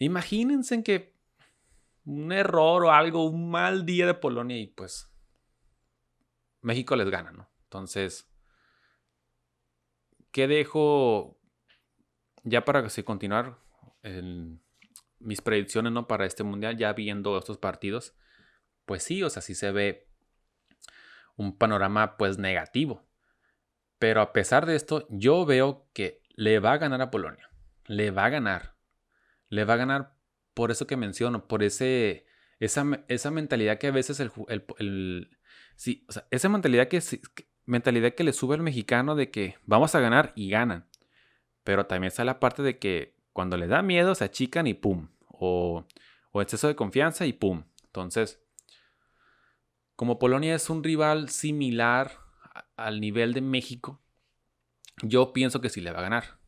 imagínense 0.06 0.84
que 0.84 1.16
un 2.06 2.32
error 2.32 2.86
o 2.86 2.92
algo, 2.92 3.26
un 3.26 3.50
mal 3.50 3.86
día 3.86 4.06
de 4.06 4.14
Polonia 4.14 4.58
y 4.58 4.68
pues 4.68 5.12
México 6.62 6.96
les 6.96 7.10
gana, 7.10 7.32
¿no? 7.32 7.50
Entonces, 7.64 8.30
¿qué 10.32 10.48
dejo 10.48 11.40
ya 12.44 12.66
para 12.66 12.86
continuar 13.06 13.60
en 14.04 14.64
mis 15.20 15.42
predicciones, 15.42 15.92
¿no? 15.92 16.08
Para 16.08 16.26
este 16.26 16.44
mundial, 16.44 16.78
ya 16.78 16.94
viendo 16.94 17.38
estos 17.38 17.58
partidos 17.58 18.16
pues 18.92 19.04
sí, 19.04 19.24
o 19.24 19.30
sea, 19.30 19.42
sí 19.42 19.56
se 19.56 19.72
ve 19.72 20.10
un 21.36 21.58
panorama 21.58 22.18
pues 22.18 22.38
negativo. 22.38 23.08
Pero 24.00 24.22
a 24.22 24.34
pesar 24.34 24.66
de 24.66 24.76
esto, 24.76 25.08
yo 25.10 25.46
veo 25.46 25.88
que 25.94 26.22
le 26.36 26.60
va 26.60 26.74
a 26.74 26.78
ganar 26.78 27.02
a 27.02 27.12
Polonia. 27.12 27.50
Le 27.86 28.12
va 28.12 28.26
a 28.26 28.30
ganar. 28.30 28.76
Le 29.52 29.66
va 29.66 29.76
a 29.76 29.78
ganar 29.78 30.16
por 30.56 30.72
eso 30.72 30.88
que 30.88 30.98
menciono, 30.98 31.48
por 31.48 31.62
ese, 31.62 32.26
esa, 32.60 33.04
esa 33.08 33.32
mentalidad 33.32 33.78
que 33.78 33.88
a 33.88 33.92
veces 33.92 34.20
el, 34.20 34.32
el, 34.80 35.38
sí, 35.76 36.06
o 36.10 36.14
sea, 36.14 36.26
esa 36.32 36.50
mentalidad 36.50 36.88
que, 36.88 37.02
mentalidad 37.66 38.16
que 38.16 38.24
le 38.24 38.34
sube 38.34 38.56
al 38.56 38.64
mexicano 38.64 39.16
de 39.16 39.30
que 39.30 39.58
vamos 39.66 39.94
a 39.94 40.00
ganar 40.00 40.32
y 40.36 40.50
ganan. 40.50 40.88
Pero 41.64 41.86
también 41.86 42.08
está 42.08 42.24
la 42.24 42.40
parte 42.40 42.64
de 42.64 42.80
que 42.80 43.16
cuando 43.34 43.58
le 43.58 43.68
da 43.68 43.82
miedo 43.82 44.16
se 44.16 44.24
achican 44.24 44.68
y 44.68 44.74
pum. 44.74 45.10
O, 45.28 45.86
o 46.32 46.42
exceso 46.42 46.68
de 46.68 46.76
confianza 46.76 47.26
y 47.26 47.34
pum. 47.34 47.66
Entonces, 47.84 48.42
como 49.96 50.18
Polonia 50.18 50.56
es 50.56 50.70
un 50.70 50.84
rival 50.84 51.30
similar 51.30 52.18
al 52.76 53.02
nivel 53.02 53.34
de 53.34 53.42
México, 53.42 54.02
yo 55.04 55.34
pienso 55.34 55.62
que 55.62 55.70
sí 55.70 55.82
le 55.82 55.92
va 55.92 56.00
a 56.00 56.04
ganar. 56.04 56.41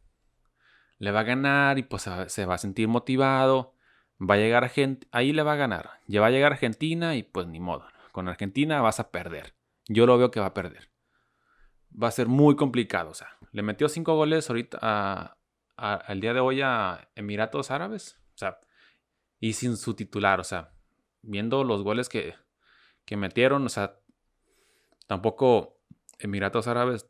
Le 1.04 1.12
va 1.12 1.20
a 1.20 1.24
ganar 1.24 1.78
y 1.80 1.84
pues 1.84 2.08
se 2.28 2.46
va 2.46 2.56
a 2.56 2.58
sentir 2.58 2.88
motivado. 2.88 3.74
Va 4.22 4.36
a 4.36 4.38
llegar 4.38 4.64
a 4.64 4.70
gente, 4.70 5.06
ahí 5.12 5.34
le 5.34 5.44
va 5.44 5.52
a 5.52 5.58
ganar. 5.58 6.00
Ya 6.08 6.22
va 6.22 6.28
a 6.28 6.30
llegar 6.30 6.54
a 6.54 6.56
Argentina 6.56 7.18
y 7.18 7.24
pues 7.24 7.46
ni 7.46 7.60
modo. 7.60 7.86
Con 8.14 8.30
Argentina 8.30 8.80
vas 8.80 9.02
a 9.02 9.12
perder. 9.12 9.54
Yo 9.90 10.06
lo 10.06 10.18
veo 10.18 10.32
que 10.32 10.40
va 10.40 10.46
a 10.46 10.54
perder. 10.54 10.90
Va 12.02 12.08
a 12.08 12.12
ser 12.12 12.28
muy 12.28 12.56
complicado. 12.56 13.10
O 13.10 13.14
sea, 13.14 13.36
le 13.52 13.64
metió 13.64 13.90
cinco 13.90 14.16
goles 14.16 14.50
ahorita 14.50 15.36
al 15.76 16.22
día 16.22 16.34
de 16.34 16.40
hoy 16.40 16.62
a 16.62 17.10
Emiratos 17.16 17.70
Árabes. 17.70 18.18
O 18.36 18.38
sea, 18.38 18.60
y 19.42 19.54
sin 19.54 19.76
su 19.76 19.96
titular. 19.96 20.40
O 20.40 20.46
sea, 20.46 20.72
viendo 21.22 21.66
los 21.66 21.84
goles 21.84 22.08
que, 22.08 22.34
que 23.04 23.18
metieron, 23.18 23.66
o 23.66 23.70
sea, 23.70 24.00
tampoco 25.08 25.82
Emiratos 26.18 26.68
Árabes 26.68 27.10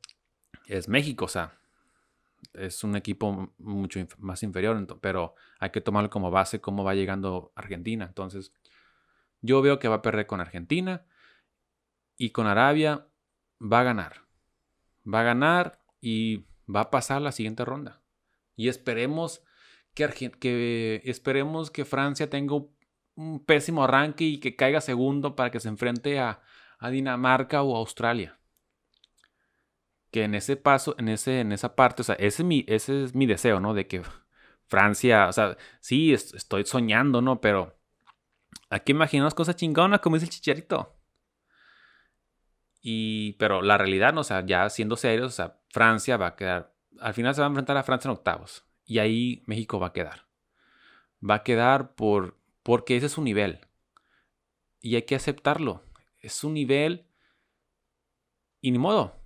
es 0.65 0.87
México, 0.89 1.25
o 1.25 1.27
sea, 1.27 1.59
es 2.53 2.83
un 2.83 2.95
equipo 2.95 3.53
mucho 3.57 3.99
más 4.17 4.43
inferior, 4.43 4.85
pero 5.01 5.35
hay 5.59 5.71
que 5.71 5.81
tomarlo 5.81 6.09
como 6.09 6.31
base 6.31 6.61
cómo 6.61 6.83
va 6.83 6.95
llegando 6.95 7.51
Argentina. 7.55 8.05
Entonces, 8.05 8.53
yo 9.41 9.61
veo 9.61 9.79
que 9.79 9.87
va 9.87 9.95
a 9.95 10.01
perder 10.01 10.27
con 10.27 10.39
Argentina 10.39 11.05
y 12.17 12.31
con 12.31 12.47
Arabia 12.47 13.07
va 13.61 13.81
a 13.81 13.83
ganar. 13.83 14.21
Va 15.05 15.21
a 15.21 15.23
ganar 15.23 15.79
y 15.99 16.45
va 16.73 16.81
a 16.81 16.91
pasar 16.91 17.21
la 17.21 17.31
siguiente 17.31 17.65
ronda. 17.65 18.01
Y 18.55 18.67
esperemos 18.67 19.43
que, 19.93 21.01
esperemos 21.05 21.71
que 21.71 21.85
Francia 21.85 22.29
tenga 22.29 22.55
un 23.15 23.45
pésimo 23.45 23.83
arranque 23.83 24.23
y 24.23 24.39
que 24.39 24.55
caiga 24.55 24.81
segundo 24.81 25.35
para 25.35 25.51
que 25.51 25.59
se 25.59 25.69
enfrente 25.69 26.19
a, 26.19 26.41
Dinamarca 26.91 27.63
o 27.63 27.77
Australia. 27.77 28.37
Que 30.13 30.23
en 30.23 30.35
ese 30.35 30.55
paso, 30.55 30.95
en, 30.99 31.09
ese, 31.09 31.41
en 31.41 31.51
esa 31.51 31.75
parte, 31.75 32.03
o 32.03 32.05
sea, 32.05 32.15
ese 32.15 32.43
es, 32.43 32.45
mi, 32.45 32.63
ese 32.67 33.03
es 33.03 33.15
mi 33.15 33.25
deseo, 33.25 33.59
¿no? 33.59 33.73
De 33.73 33.87
que 33.87 34.03
Francia, 34.67 35.27
o 35.27 35.33
sea, 35.33 35.57
sí, 35.79 36.13
estoy 36.13 36.65
soñando, 36.65 37.21
¿no? 37.21 37.41
Pero 37.41 37.75
aquí 38.69 38.91
imaginamos 38.91 39.33
cosas 39.33 39.55
chingonas, 39.55 40.01
como 40.01 40.15
dice 40.15 40.27
el 40.27 40.31
chicharito. 40.31 40.95
Y, 42.79 43.33
pero 43.33 43.63
la 43.63 43.77
realidad, 43.79 44.15
o 44.17 44.23
sea, 44.23 44.45
ya 44.45 44.69
siendo 44.69 44.97
serios, 44.97 45.27
o 45.27 45.35
sea, 45.35 45.59
Francia 45.69 46.17
va 46.17 46.27
a 46.27 46.35
quedar, 46.35 46.75
al 46.99 47.13
final 47.15 47.33
se 47.33 47.41
va 47.41 47.47
a 47.47 47.49
enfrentar 47.49 47.77
a 47.77 47.83
Francia 47.83 48.09
en 48.09 48.17
octavos. 48.17 48.65
Y 48.85 48.99
ahí 48.99 49.41
México 49.47 49.79
va 49.79 49.87
a 49.87 49.93
quedar. 49.93 50.27
Va 51.27 51.35
a 51.35 51.43
quedar 51.43 51.95
por 51.95 52.37
porque 52.61 52.97
ese 52.97 53.07
es 53.07 53.13
su 53.13 53.23
nivel. 53.23 53.61
Y 54.79 54.95
hay 54.95 55.03
que 55.03 55.15
aceptarlo. 55.15 55.83
Es 56.19 56.33
su 56.33 56.51
nivel. 56.51 57.07
Y 58.61 58.71
ni 58.71 58.77
modo. 58.77 59.22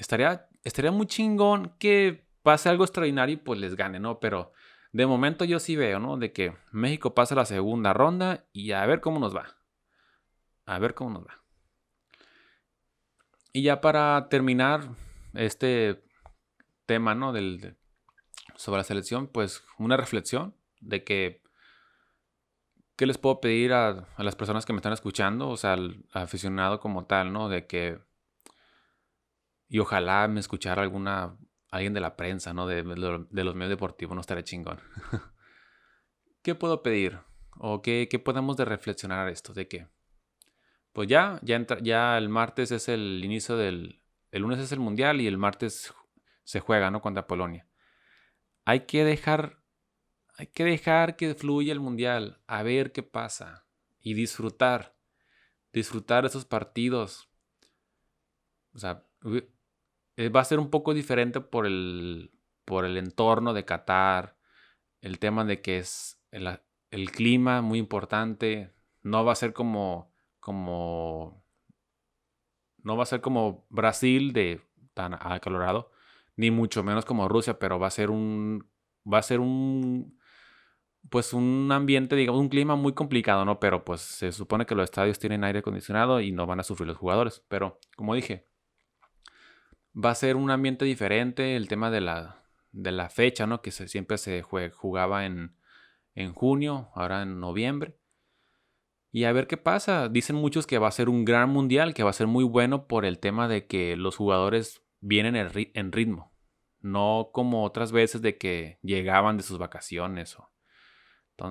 Estaría, 0.00 0.48
estaría 0.64 0.90
muy 0.90 1.06
chingón 1.06 1.74
que 1.78 2.24
pase 2.42 2.70
algo 2.70 2.84
extraordinario 2.84 3.34
y 3.34 3.36
pues 3.36 3.60
les 3.60 3.76
gane, 3.76 4.00
¿no? 4.00 4.18
Pero 4.18 4.52
de 4.92 5.06
momento 5.06 5.44
yo 5.44 5.60
sí 5.60 5.76
veo, 5.76 5.98
¿no? 5.98 6.16
De 6.16 6.32
que 6.32 6.56
México 6.72 7.14
pasa 7.14 7.34
la 7.34 7.44
segunda 7.44 7.92
ronda 7.92 8.46
y 8.52 8.72
a 8.72 8.84
ver 8.86 9.00
cómo 9.00 9.20
nos 9.20 9.36
va. 9.36 9.56
A 10.64 10.78
ver 10.78 10.94
cómo 10.94 11.10
nos 11.10 11.24
va. 11.24 11.42
Y 13.52 13.62
ya 13.62 13.82
para 13.82 14.28
terminar 14.30 14.88
este 15.34 16.02
tema, 16.86 17.14
¿no? 17.14 17.34
Del, 17.34 17.76
sobre 18.56 18.78
la 18.78 18.84
selección, 18.84 19.26
pues 19.26 19.62
una 19.78 19.98
reflexión 19.98 20.54
de 20.80 21.04
que 21.04 21.42
¿qué 22.96 23.06
les 23.06 23.18
puedo 23.18 23.40
pedir 23.40 23.74
a, 23.74 24.06
las 24.16 24.34
personas 24.34 24.64
que 24.64 24.72
me 24.72 24.78
están 24.78 24.92
escuchando? 24.92 25.50
O 25.50 25.58
sea, 25.58 25.74
al, 25.74 26.04
aficionado 26.12 26.80
como 26.80 27.04
tal, 27.04 27.32
¿no? 27.32 27.50
De 27.50 27.66
que... 27.66 27.98
Y 29.70 29.78
ojalá 29.78 30.28
me 30.28 30.40
escuchara 30.40 30.82
alguna... 30.82 31.38
Alguien 31.70 31.94
de 31.94 32.00
la 32.00 32.16
prensa, 32.16 32.52
¿no? 32.52 32.66
De, 32.66 32.82
los 32.82 33.54
medios 33.54 33.70
deportivos, 33.70 34.14
no 34.14 34.20
estaría 34.20 34.42
chingón. 34.42 34.80
¿Qué 36.42 36.56
puedo 36.56 36.82
pedir? 36.82 37.20
¿O 37.56 37.80
qué, 37.80 38.08
qué 38.10 38.18
podemos 38.18 38.56
de 38.56 38.64
reflexionar 38.64 39.28
esto? 39.28 39.54
¿De 39.54 39.68
qué? 39.68 39.86
Pues 40.92 41.08
ya, 41.08 41.38
ya, 41.42 41.54
entra, 41.54 41.78
ya 41.80 42.18
el 42.18 42.28
martes 42.28 42.72
es 42.72 42.88
el 42.88 43.24
inicio 43.24 43.56
del... 43.56 44.02
El 44.32 44.42
lunes 44.42 44.58
es 44.58 44.72
el 44.72 44.80
mundial 44.80 45.20
y 45.20 45.28
el 45.28 45.38
martes 45.38 45.94
se 46.42 46.60
juega, 46.60 46.90
¿no? 46.90 47.00
Contra 47.00 47.26
Polonia. 47.28 47.68
Hay 48.64 48.80
que 48.80 49.04
dejar 49.04 49.60
hay 50.40 50.46
que 50.46 50.64
dejar 50.64 51.16
que 51.16 51.34
fluya 51.34 51.70
el 51.70 51.80
mundial, 51.80 52.40
a 52.46 52.62
ver 52.62 52.92
qué 52.92 53.02
pasa 53.02 53.66
y 54.00 54.14
disfrutar. 54.14 54.96
disfrutar 55.70 56.24
esos 56.24 56.46
partidos. 56.46 57.28
O 58.72 58.78
sea, 58.78 59.04
eh, 60.20 60.28
va 60.28 60.40
a 60.40 60.44
ser 60.44 60.58
un 60.58 60.68
poco 60.68 60.92
diferente 60.92 61.40
por 61.40 61.66
el, 61.66 62.30
por 62.66 62.84
el 62.84 62.98
entorno 62.98 63.54
de 63.54 63.64
Qatar, 63.64 64.36
el 65.00 65.18
tema 65.18 65.46
de 65.46 65.62
que 65.62 65.78
es 65.78 66.20
el, 66.30 67.10
clima 67.10 67.62
muy 67.62 67.78
importante, 67.78 68.74
no 69.02 69.24
va 69.24 69.32
a 69.32 69.34
ser 69.34 69.54
como, 69.54 70.12
como, 70.38 71.42
no 72.82 72.98
va 72.98 73.04
a 73.04 73.06
ser 73.06 73.22
como 73.22 73.66
Brasil 73.70 74.34
de 74.34 74.60
tan 74.92 75.14
acalorado, 75.14 75.90
ni 76.36 76.50
mucho 76.50 76.82
menos 76.84 77.06
como 77.06 77.26
Rusia, 77.26 77.58
pero 77.58 77.78
va 77.78 77.86
a 77.86 77.90
ser 77.90 78.10
un, 78.10 78.68
va 79.10 79.18
a 79.18 79.22
ser 79.22 79.40
un, 79.40 80.18
pues 81.08 81.32
un 81.32 81.70
ambiente, 81.72 82.14
digamos, 82.14 82.42
un 82.42 82.50
clima 82.50 82.76
muy 82.76 82.92
complicado, 82.92 83.46
¿no? 83.46 83.58
Pero 83.58 83.86
pues 83.86 84.02
se 84.02 84.32
supone 84.32 84.66
que 84.66 84.74
los 84.74 84.84
estadios 84.84 85.18
tienen 85.18 85.44
aire 85.44 85.60
acondicionado 85.60 86.20
y 86.20 86.32
no 86.32 86.46
van 86.46 86.60
a 86.60 86.64
sufrir 86.64 86.88
los 86.88 86.98
jugadores. 86.98 87.42
Pero, 87.48 87.80
como 87.96 88.14
dije, 88.14 88.49
va 89.94 90.10
a 90.10 90.14
ser 90.14 90.36
un 90.36 90.50
ambiente 90.50 90.84
diferente, 90.84 91.56
el 91.56 91.68
tema 91.68 91.90
de 91.90 92.00
la, 92.00 92.44
de 92.72 92.92
la 92.92 93.08
fecha, 93.10 93.46
¿no? 93.46 93.62
Que 93.62 93.70
siempre 93.70 94.18
se 94.18 94.42
jugaba 94.42 95.26
en, 95.26 95.56
en 96.14 96.32
junio, 96.32 96.90
ahora 96.94 97.22
en 97.22 97.40
noviembre. 97.40 97.96
Y 99.12 99.24
a 99.24 99.32
ver 99.32 99.46
qué 99.46 99.56
pasa. 99.56 100.08
Dicen 100.08 100.36
muchos 100.36 100.66
que 100.66 100.78
va 100.78 100.88
a 100.88 100.92
ser 100.92 101.08
un 101.08 101.24
gran 101.24 101.50
mundial, 101.50 101.94
que 101.94 102.04
va 102.04 102.10
a 102.10 102.14
ser 102.14 102.26
muy 102.28 102.44
bueno 102.44 102.86
por 102.86 103.04
el 103.04 103.18
tema 103.18 103.48
de 103.48 103.66
que 103.66 103.96
los 103.96 104.16
jugadores 104.16 104.82
vienen 105.00 105.36
en 105.36 105.92
ritmo. 105.92 106.32
No 106.80 107.30
como 107.32 107.64
otras 107.64 107.92
veces 107.92 108.22
de 108.22 108.38
que 108.38 108.78
llegaban 108.82 109.36
de 109.36 109.42
sus 109.42 109.58
vacaciones 109.58 110.38
o 110.38 110.50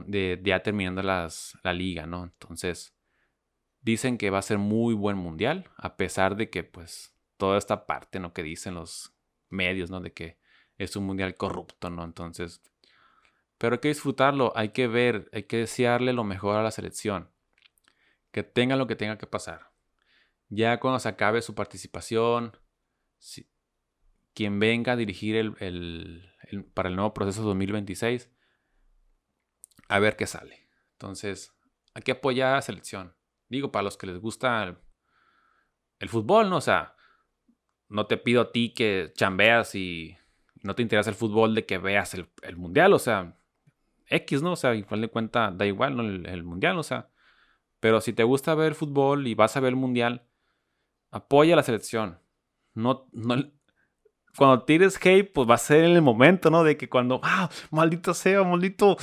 de, 0.06 0.40
ya 0.44 0.62
terminando 0.62 1.02
las, 1.02 1.58
la 1.64 1.74
liga, 1.74 2.06
¿no? 2.06 2.24
Entonces, 2.24 2.96
dicen 3.82 4.18
que 4.18 4.30
va 4.30 4.40
a 4.40 4.44
ser 4.44 4.58
muy 4.58 4.94
buen 4.94 5.18
mundial, 5.18 5.70
a 5.78 5.98
pesar 5.98 6.36
de 6.36 6.50
que, 6.50 6.64
pues, 6.64 7.16
toda 7.40 7.58
esta 7.58 7.88
parte, 7.88 8.20
¿no? 8.20 8.34
Que 8.34 8.44
dicen 8.44 8.76
los 8.76 9.16
medios, 9.50 9.90
¿no? 9.90 10.02
De 10.02 10.12
que 10.14 10.38
es 10.78 10.96
un 10.98 11.06
mundial 11.06 11.38
corrupto, 11.38 11.90
¿no? 11.90 12.04
Entonces, 12.04 12.62
pero 13.58 13.76
hay 13.76 13.80
que 13.80 13.88
disfrutarlo, 13.88 14.52
hay 14.56 14.70
que 14.70 14.88
ver, 14.88 15.30
hay 15.32 15.44
que 15.44 15.58
desearle 15.58 16.12
lo 16.12 16.26
mejor 16.26 16.58
a 16.58 16.64
la 16.64 16.72
selección. 16.72 17.32
Que 18.32 18.44
tenga 18.44 18.76
lo 18.76 18.88
que 18.88 18.98
tenga 18.98 19.18
que 19.18 19.26
pasar. 19.26 19.72
Ya 20.50 20.82
cuando 20.82 21.00
se 21.00 21.08
acabe 21.08 21.42
su 21.42 21.56
participación, 21.56 22.58
quien 24.34 24.60
venga 24.60 24.94
a 24.94 24.98
dirigir 24.98 25.38
el, 25.38 26.30
para 26.74 26.90
el 26.90 26.96
nuevo 26.96 27.14
proceso 27.14 27.42
2026, 27.44 28.30
a 29.88 30.00
ver 30.00 30.18
qué 30.18 30.28
sale. 30.28 30.68
Entonces, 30.92 31.54
hay 31.94 32.02
que 32.02 32.12
apoyar 32.12 32.52
a 32.52 32.56
la 32.56 32.62
selección. 32.62 33.16
Digo, 33.48 33.72
para 33.72 33.84
los 33.84 33.98
que 33.98 34.08
les 34.08 34.20
gusta 34.20 34.62
el, 34.64 34.78
el 36.00 36.10
fútbol, 36.10 36.50
¿no? 36.50 36.58
O 36.58 36.62
sea, 36.62 36.96
no 37.90 38.06
te 38.06 38.18
pido 38.18 38.42
a 38.42 38.52
ti 38.52 38.74
que 38.74 39.12
chambeas 39.16 39.76
y 39.76 40.16
no 40.64 40.76
te 40.76 40.82
interesa 40.82 41.10
el 41.10 41.16
fútbol 41.16 41.56
de 41.56 41.66
que 41.66 41.78
veas 41.78 42.14
el, 42.14 42.28
mundial, 42.56 42.94
o 42.94 43.00
sea, 43.00 43.38
X, 44.08 44.42
¿no? 44.42 44.54
O 44.54 44.56
sea, 44.56 44.76
igual 44.76 45.02
de 45.02 45.10
cuenta, 45.10 45.52
da 45.52 45.66
igual, 45.66 45.98
¿no? 45.98 46.04
El, 46.04 46.44
mundial, 46.44 46.78
o 46.78 46.84
sea. 46.84 47.10
Pero 47.80 48.02
si 48.02 48.14
te 48.14 48.24
gusta 48.24 48.56
ver 48.56 48.76
fútbol 48.76 49.28
y 49.28 49.36
vas 49.36 49.56
a 49.56 49.60
ver 49.60 49.70
el 49.70 49.76
mundial, 49.76 50.28
apoya 51.12 51.54
a 51.54 51.58
la 51.58 51.64
selección. 51.64 52.20
No, 52.74 53.08
no, 53.14 53.36
cuando 54.38 54.64
tires 54.64 54.98
hate, 55.04 55.32
pues 55.32 55.50
va 55.50 55.56
a 55.56 55.58
ser 55.58 55.86
en 55.86 55.92
el 55.96 56.02
momento, 56.02 56.50
¿no? 56.50 56.64
De 56.64 56.78
que 56.78 56.90
cuando, 56.90 57.20
ah, 57.24 57.50
maldito 57.72 58.14
sea, 58.14 58.44
maldito, 58.44 58.98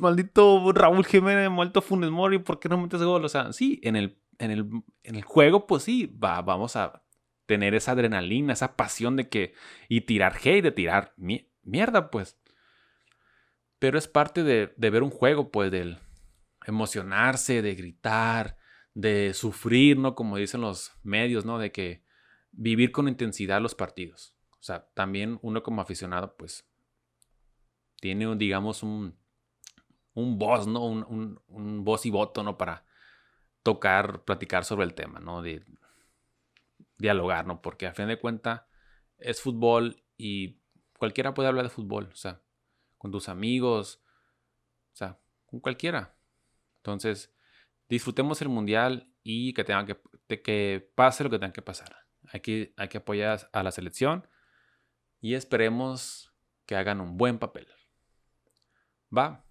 maldito 0.00 0.72
Raúl 0.72 1.04
Jiménez, 1.04 1.50
maldito 1.50 1.82
Funes 1.82 2.10
Mori, 2.10 2.38
¿por 2.38 2.58
qué 2.58 2.68
no 2.68 2.78
metes 2.78 3.02
gol? 3.02 3.24
O 3.24 3.28
sea, 3.28 3.52
sí, 3.52 3.80
en 3.82 3.96
el, 3.96 4.18
en 4.38 4.50
el, 4.50 4.70
en 5.02 5.16
el 5.16 5.22
juego, 5.22 5.66
pues 5.66 5.84
sí, 5.84 6.06
va, 6.06 6.40
vamos 6.42 6.76
a 6.76 7.03
tener 7.46 7.74
esa 7.74 7.92
adrenalina, 7.92 8.52
esa 8.52 8.76
pasión 8.76 9.16
de 9.16 9.28
que, 9.28 9.54
y 9.88 10.02
tirar 10.02 10.36
hate, 10.36 10.62
de 10.62 10.72
tirar 10.72 11.14
mierda, 11.62 12.10
pues. 12.10 12.38
Pero 13.78 13.98
es 13.98 14.08
parte 14.08 14.42
de, 14.42 14.72
ver 14.76 15.02
un 15.02 15.10
juego, 15.10 15.50
pues, 15.50 15.70
del 15.70 15.98
emocionarse, 16.66 17.60
de 17.60 17.74
gritar, 17.74 18.56
de 18.94 19.34
sufrir, 19.34 19.98
¿no? 19.98 20.14
Como 20.14 20.36
dicen 20.36 20.62
los 20.62 20.92
medios, 21.02 21.44
¿no? 21.44 21.58
De 21.58 21.72
que 21.72 22.04
vivir 22.52 22.92
con 22.92 23.08
intensidad 23.08 23.60
los 23.60 23.74
partidos. 23.74 24.34
O 24.52 24.62
sea, 24.62 24.88
también 24.94 25.38
uno 25.42 25.62
como 25.62 25.82
aficionado, 25.82 26.36
pues, 26.36 26.66
tiene, 28.00 28.34
digamos, 28.36 28.82
un, 28.82 29.18
un 30.14 30.38
voz, 30.38 30.66
¿no? 30.66 30.84
Un, 30.84 31.40
un, 31.48 31.84
voz 31.84 32.06
y 32.06 32.10
voto, 32.10 32.42
¿no? 32.42 32.56
Para 32.56 32.86
tocar, 33.62 34.24
platicar 34.24 34.64
sobre 34.64 34.86
el 34.86 34.94
tema, 34.94 35.20
¿no? 35.20 35.42
De 35.42 35.62
dialogar, 36.98 37.46
¿no? 37.46 37.60
Porque 37.62 37.86
a 37.86 37.94
fin 37.94 38.08
de 38.08 38.18
cuentas 38.18 38.62
es 39.18 39.40
fútbol 39.40 40.04
y 40.16 40.60
cualquiera 40.98 41.34
puede 41.34 41.48
hablar 41.48 41.64
de 41.64 41.70
fútbol, 41.70 42.10
o 42.12 42.16
sea, 42.16 42.42
con 42.98 43.10
tus 43.10 43.28
amigos, 43.28 44.02
o 44.92 44.96
sea, 44.96 45.20
con 45.46 45.60
cualquiera. 45.60 46.16
Entonces, 46.78 47.34
disfrutemos 47.88 48.40
el 48.42 48.48
mundial 48.48 49.12
y 49.22 49.54
que 49.54 49.64
tenga 49.64 49.86
que, 49.86 50.42
que 50.42 50.92
pase 50.94 51.24
lo 51.24 51.30
que 51.30 51.38
tenga 51.38 51.52
que 51.52 51.62
pasar. 51.62 51.96
Hay 52.32 52.40
que, 52.40 52.74
hay 52.76 52.88
que 52.88 52.98
apoyar 52.98 53.48
a 53.52 53.62
la 53.62 53.70
selección 53.70 54.26
y 55.20 55.34
esperemos 55.34 56.32
que 56.66 56.76
hagan 56.76 57.00
un 57.00 57.16
buen 57.16 57.38
papel. 57.38 57.68
Va. 59.16 59.44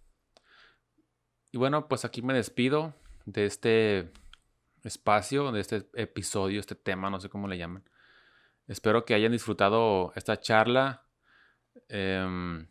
Y 1.51 1.57
bueno, 1.57 1.87
pues 1.87 2.05
aquí 2.05 2.21
me 2.21 2.33
despido 2.33 2.95
de 3.25 3.45
este 3.45 4.11
espacio, 4.83 5.51
de 5.51 5.61
este 5.61 5.89
episodio, 5.93 6.59
este 6.59 6.75
tema, 6.75 7.09
no 7.09 7.19
sé 7.19 7.29
cómo 7.29 7.47
le 7.47 7.57
llaman. 7.57 7.83
Espero 8.67 9.05
que 9.05 9.13
hayan 9.13 9.31
disfrutado 9.31 10.13
esta 10.15 10.39
charla. 10.39 11.05
Eh, 11.89 12.65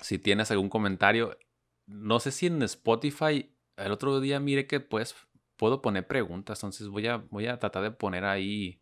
si 0.00 0.18
tienes 0.18 0.50
algún 0.50 0.68
comentario, 0.68 1.38
no 1.86 2.20
sé 2.20 2.30
si 2.30 2.46
en 2.46 2.62
Spotify, 2.62 3.54
el 3.76 3.92
otro 3.92 4.20
día 4.20 4.40
mire 4.40 4.66
que 4.66 4.80
pues 4.80 5.14
puedo 5.56 5.82
poner 5.82 6.06
preguntas, 6.06 6.58
entonces 6.62 6.88
voy 6.88 7.06
a, 7.06 7.16
voy 7.16 7.46
a 7.46 7.58
tratar 7.58 7.82
de 7.82 7.90
poner 7.90 8.24
ahí, 8.24 8.80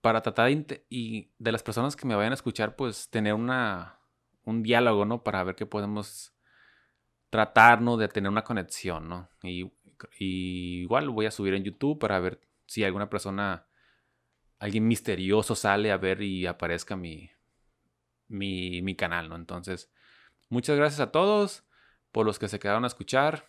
para 0.00 0.22
tratar 0.22 0.48
de, 0.48 0.86
y 0.90 1.32
de 1.38 1.52
las 1.52 1.62
personas 1.62 1.96
que 1.96 2.06
me 2.06 2.14
vayan 2.14 2.32
a 2.32 2.34
escuchar, 2.34 2.76
pues 2.76 3.08
tener 3.10 3.34
una, 3.34 4.00
un 4.44 4.62
diálogo, 4.62 5.04
¿no? 5.04 5.22
Para 5.22 5.42
ver 5.44 5.54
qué 5.54 5.66
podemos 5.66 6.34
tratar, 7.30 7.80
¿no? 7.80 7.96
De 7.96 8.08
tener 8.08 8.30
una 8.30 8.44
conexión, 8.44 9.08
¿no? 9.08 9.30
Y, 9.42 9.72
y 10.18 10.82
igual 10.82 11.10
voy 11.10 11.26
a 11.26 11.30
subir 11.30 11.54
en 11.54 11.64
YouTube 11.64 11.98
para 11.98 12.20
ver 12.20 12.40
si 12.66 12.84
alguna 12.84 13.10
persona, 13.10 13.66
alguien 14.58 14.86
misterioso 14.86 15.54
sale 15.54 15.92
a 15.92 15.96
ver 15.96 16.22
y 16.22 16.46
aparezca 16.46 16.96
mi, 16.96 17.30
mi, 18.28 18.82
mi 18.82 18.94
canal, 18.94 19.28
¿no? 19.28 19.36
Entonces, 19.36 19.90
Muchas 20.54 20.76
gracias 20.76 21.00
a 21.00 21.10
todos 21.10 21.64
por 22.12 22.26
los 22.26 22.38
que 22.38 22.46
se 22.46 22.58
quedaron 22.58 22.84
a 22.84 22.86
escuchar. 22.86 23.48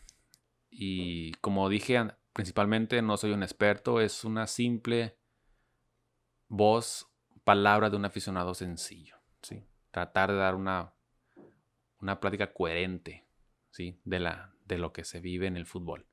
Y 0.70 1.34
como 1.34 1.70
dije, 1.70 2.08
principalmente 2.34 3.02
no 3.02 3.18
soy 3.18 3.32
un 3.32 3.44
experto, 3.44 4.02
es 4.02 4.24
una 4.24 4.48
simple 4.48 5.15
voz, 6.48 7.08
palabra 7.44 7.89
de 7.89 7.98
un 7.98 8.06
aficionado 8.06 8.54
sencillo. 8.54 9.18
¿sí? 9.44 9.63
Tratar 9.91 10.32
de 10.32 10.38
dar 10.38 10.56
una, 10.56 10.94
una 12.00 12.20
plática 12.20 12.54
coherente 12.54 13.28
¿sí? 13.70 14.00
de, 14.04 14.20
la, 14.20 14.56
de 14.65 14.78
lo 14.78 14.94
que 14.94 15.04
se 15.04 15.20
vive 15.20 15.48
en 15.48 15.58
el 15.58 15.65
fútbol. 15.65 16.08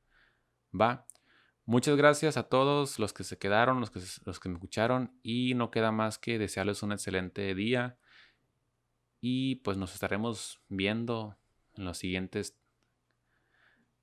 ¿Va? 0.79 1.07
Muchas 1.65 1.97
gracias 1.97 2.37
a 2.37 2.45
todos 2.45 2.99
los 2.99 3.13
que 3.13 3.25
se 3.25 3.39
quedaron, 3.39 3.81
los 3.81 3.91
que, 3.91 4.01
los 4.25 4.41
que 4.41 4.49
me 4.49 4.57
escucharon 4.57 5.17
y 5.23 5.55
no 5.55 5.71
queda 5.71 5.93
más 5.93 6.19
que 6.19 6.39
desearles 6.39 6.83
un 6.83 6.93
excelente 6.93 7.55
día 7.55 7.99
y 9.21 9.57
pues 9.57 9.77
nos 9.77 9.95
estaremos 9.95 10.61
viendo 10.69 11.39
en 11.75 11.85
los 11.85 11.99
siguientes 11.99 12.59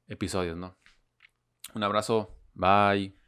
episodios, 0.07 0.57
¿no? 0.57 0.77
Un 1.75 1.83
abrazo, 1.83 2.35
bye. 2.53 3.18